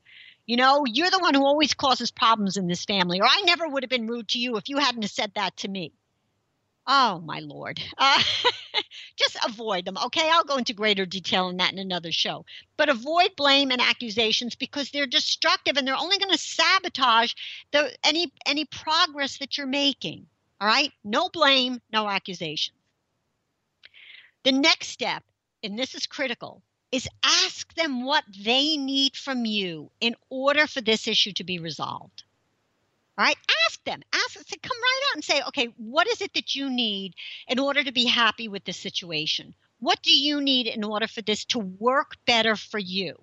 [0.46, 3.68] You know, you're the one who always causes problems in this family, or I never
[3.68, 5.92] would have been rude to you if you hadn't said that to me.
[6.87, 7.81] Oh, my Lord.
[7.99, 8.22] Uh,
[9.16, 10.28] just avoid them, okay?
[10.33, 12.45] I'll go into greater detail on that in another show.
[12.76, 17.35] But avoid blame and accusations because they're destructive and they're only going to sabotage
[17.70, 20.26] the, any, any progress that you're making.
[20.61, 20.93] All right?
[21.05, 22.76] No blame, no accusations.
[24.43, 25.22] The next step,
[25.62, 26.62] and this is critical,
[26.93, 31.59] is ask them what they need from you in order for this issue to be
[31.59, 32.24] resolved.
[33.21, 34.01] Right, ask them.
[34.14, 34.45] Ask them.
[34.62, 37.12] Come right out and say, okay, what is it that you need
[37.49, 39.55] in order to be happy with this situation?
[39.79, 43.23] What do you need in order for this to work better for you?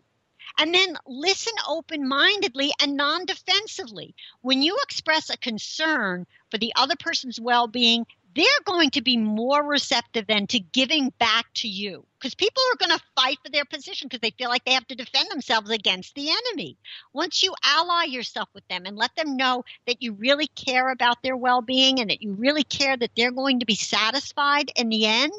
[0.59, 4.13] And then listen open mindedly and non defensively.
[4.41, 8.05] When you express a concern for the other person's well being,
[8.37, 12.77] they're going to be more receptive than to giving back to you because people are
[12.77, 15.71] going to fight for their position because they feel like they have to defend themselves
[15.71, 16.77] against the enemy.
[17.13, 21.21] Once you ally yourself with them and let them know that you really care about
[21.23, 24.89] their well being and that you really care that they're going to be satisfied in
[24.89, 25.33] the end,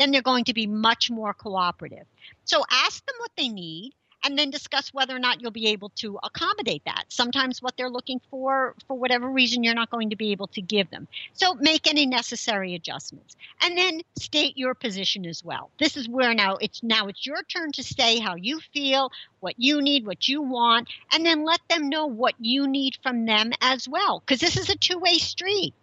[0.00, 2.06] then they're going to be much more cooperative.
[2.44, 3.92] So ask them what they need
[4.24, 7.04] and then discuss whether or not you'll be able to accommodate that.
[7.08, 10.62] Sometimes what they're looking for, for whatever reason, you're not going to be able to
[10.62, 11.08] give them.
[11.34, 15.70] So make any necessary adjustments, and then state your position as well.
[15.78, 19.10] This is where now it's now it's your turn to say how you feel,
[19.40, 23.26] what you need, what you want, and then let them know what you need from
[23.26, 25.74] them as well, because this is a two-way street.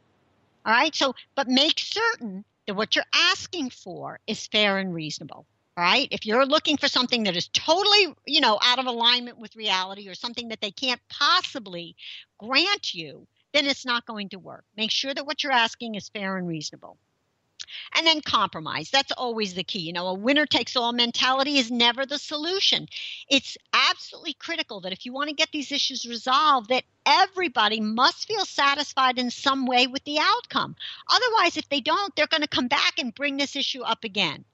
[0.65, 0.93] All right.
[0.93, 5.45] So, but make certain that what you're asking for is fair and reasonable
[5.79, 6.07] right?
[6.11, 10.09] If you're looking for something that is totally, you know, out of alignment with reality
[10.09, 11.95] or something that they can't possibly
[12.37, 14.65] grant you, then it's not going to work.
[14.75, 16.97] Make sure that what you're asking is fair and reasonable.
[17.95, 18.89] And then compromise.
[18.89, 19.79] That's always the key.
[19.79, 22.87] You know, a winner takes all mentality is never the solution.
[23.29, 28.27] It's absolutely critical that if you want to get these issues resolved, that everybody must
[28.27, 30.75] feel satisfied in some way with the outcome.
[31.07, 34.45] Otherwise, if they don't, they're going to come back and bring this issue up again.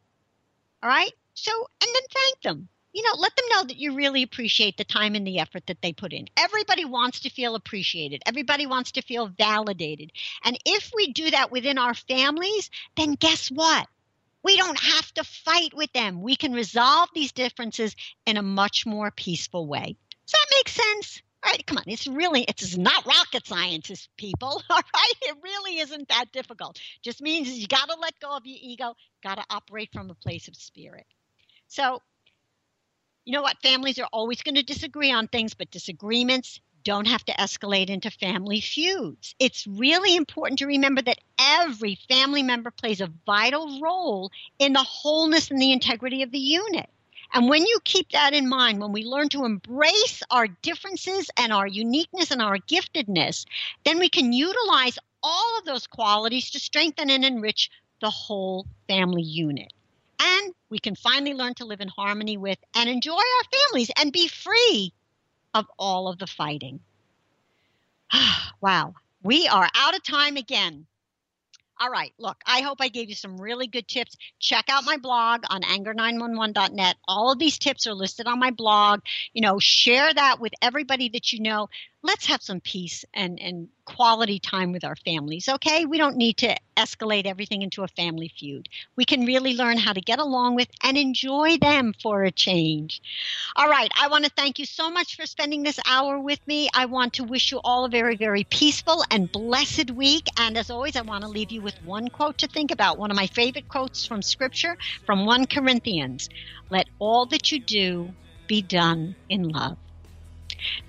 [0.85, 1.11] All right.
[1.33, 2.69] So, and then thank them.
[2.93, 5.81] You know, let them know that you really appreciate the time and the effort that
[5.81, 6.27] they put in.
[6.37, 8.21] Everybody wants to feel appreciated.
[8.27, 10.11] Everybody wants to feel validated.
[10.43, 13.87] And if we do that within our families, then guess what?
[14.43, 16.21] We don't have to fight with them.
[16.21, 17.95] We can resolve these differences
[18.27, 19.97] in a much more peaceful way.
[20.27, 21.23] Does that make sense?
[21.67, 21.83] Come on.
[21.87, 24.61] It's really, it's not rocket science, people.
[24.69, 25.13] All right.
[25.21, 26.79] It really isn't that difficult.
[27.01, 30.15] Just means you got to let go of your ego, got to operate from a
[30.15, 31.05] place of spirit.
[31.67, 32.01] So,
[33.25, 33.57] you know what?
[33.61, 38.11] Families are always going to disagree on things, but disagreements don't have to escalate into
[38.11, 39.35] family feuds.
[39.39, 44.83] It's really important to remember that every family member plays a vital role in the
[44.83, 46.89] wholeness and the integrity of the unit.
[47.33, 51.51] And when you keep that in mind, when we learn to embrace our differences and
[51.51, 53.45] our uniqueness and our giftedness,
[53.83, 57.69] then we can utilize all of those qualities to strengthen and enrich
[58.01, 59.73] the whole family unit.
[60.19, 64.11] And we can finally learn to live in harmony with and enjoy our families and
[64.11, 64.93] be free
[65.53, 66.79] of all of the fighting.
[68.61, 70.85] wow, we are out of time again.
[71.77, 72.13] All right.
[72.17, 74.15] Look, I hope I gave you some really good tips.
[74.39, 76.95] Check out my blog on anger911.net.
[77.05, 79.01] All of these tips are listed on my blog.
[79.33, 81.67] You know, share that with everybody that you know
[82.05, 85.85] let's have some peace and, and quality time with our families, okay?
[85.85, 88.69] We don't need to escalate everything into a family feud.
[88.95, 93.01] We can really learn how to get along with and enjoy them for a change.
[93.55, 96.69] All right, I want to thank you so much for spending this hour with me.
[96.73, 100.27] I want to wish you all a very, very peaceful and blessed week.
[100.37, 103.11] And as always, I want to leave you with one quote to think about, one
[103.11, 106.29] of my favorite quotes from Scripture from 1 Corinthians
[106.69, 108.13] Let all that you do
[108.47, 109.77] be done in love.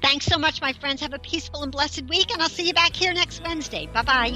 [0.02, 1.00] Thanks so much, my friends.
[1.00, 3.86] Have a peaceful and blessed week, and I'll see you back here next Wednesday.
[3.86, 4.32] Bye bye.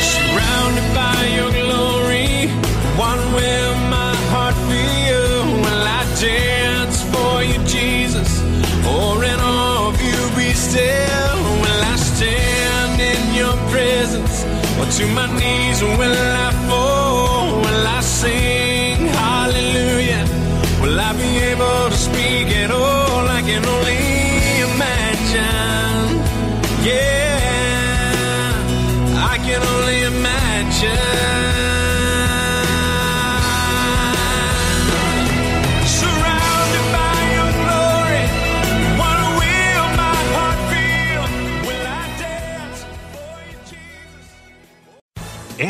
[0.00, 2.48] Surrounded by your glory,
[2.98, 5.44] one will my heart feel.
[5.64, 8.42] Will I dance for you, Jesus?
[8.86, 11.36] Or in awe of you be still?
[11.62, 14.44] Will I stand in your presence?
[14.78, 16.63] Or to my knees will I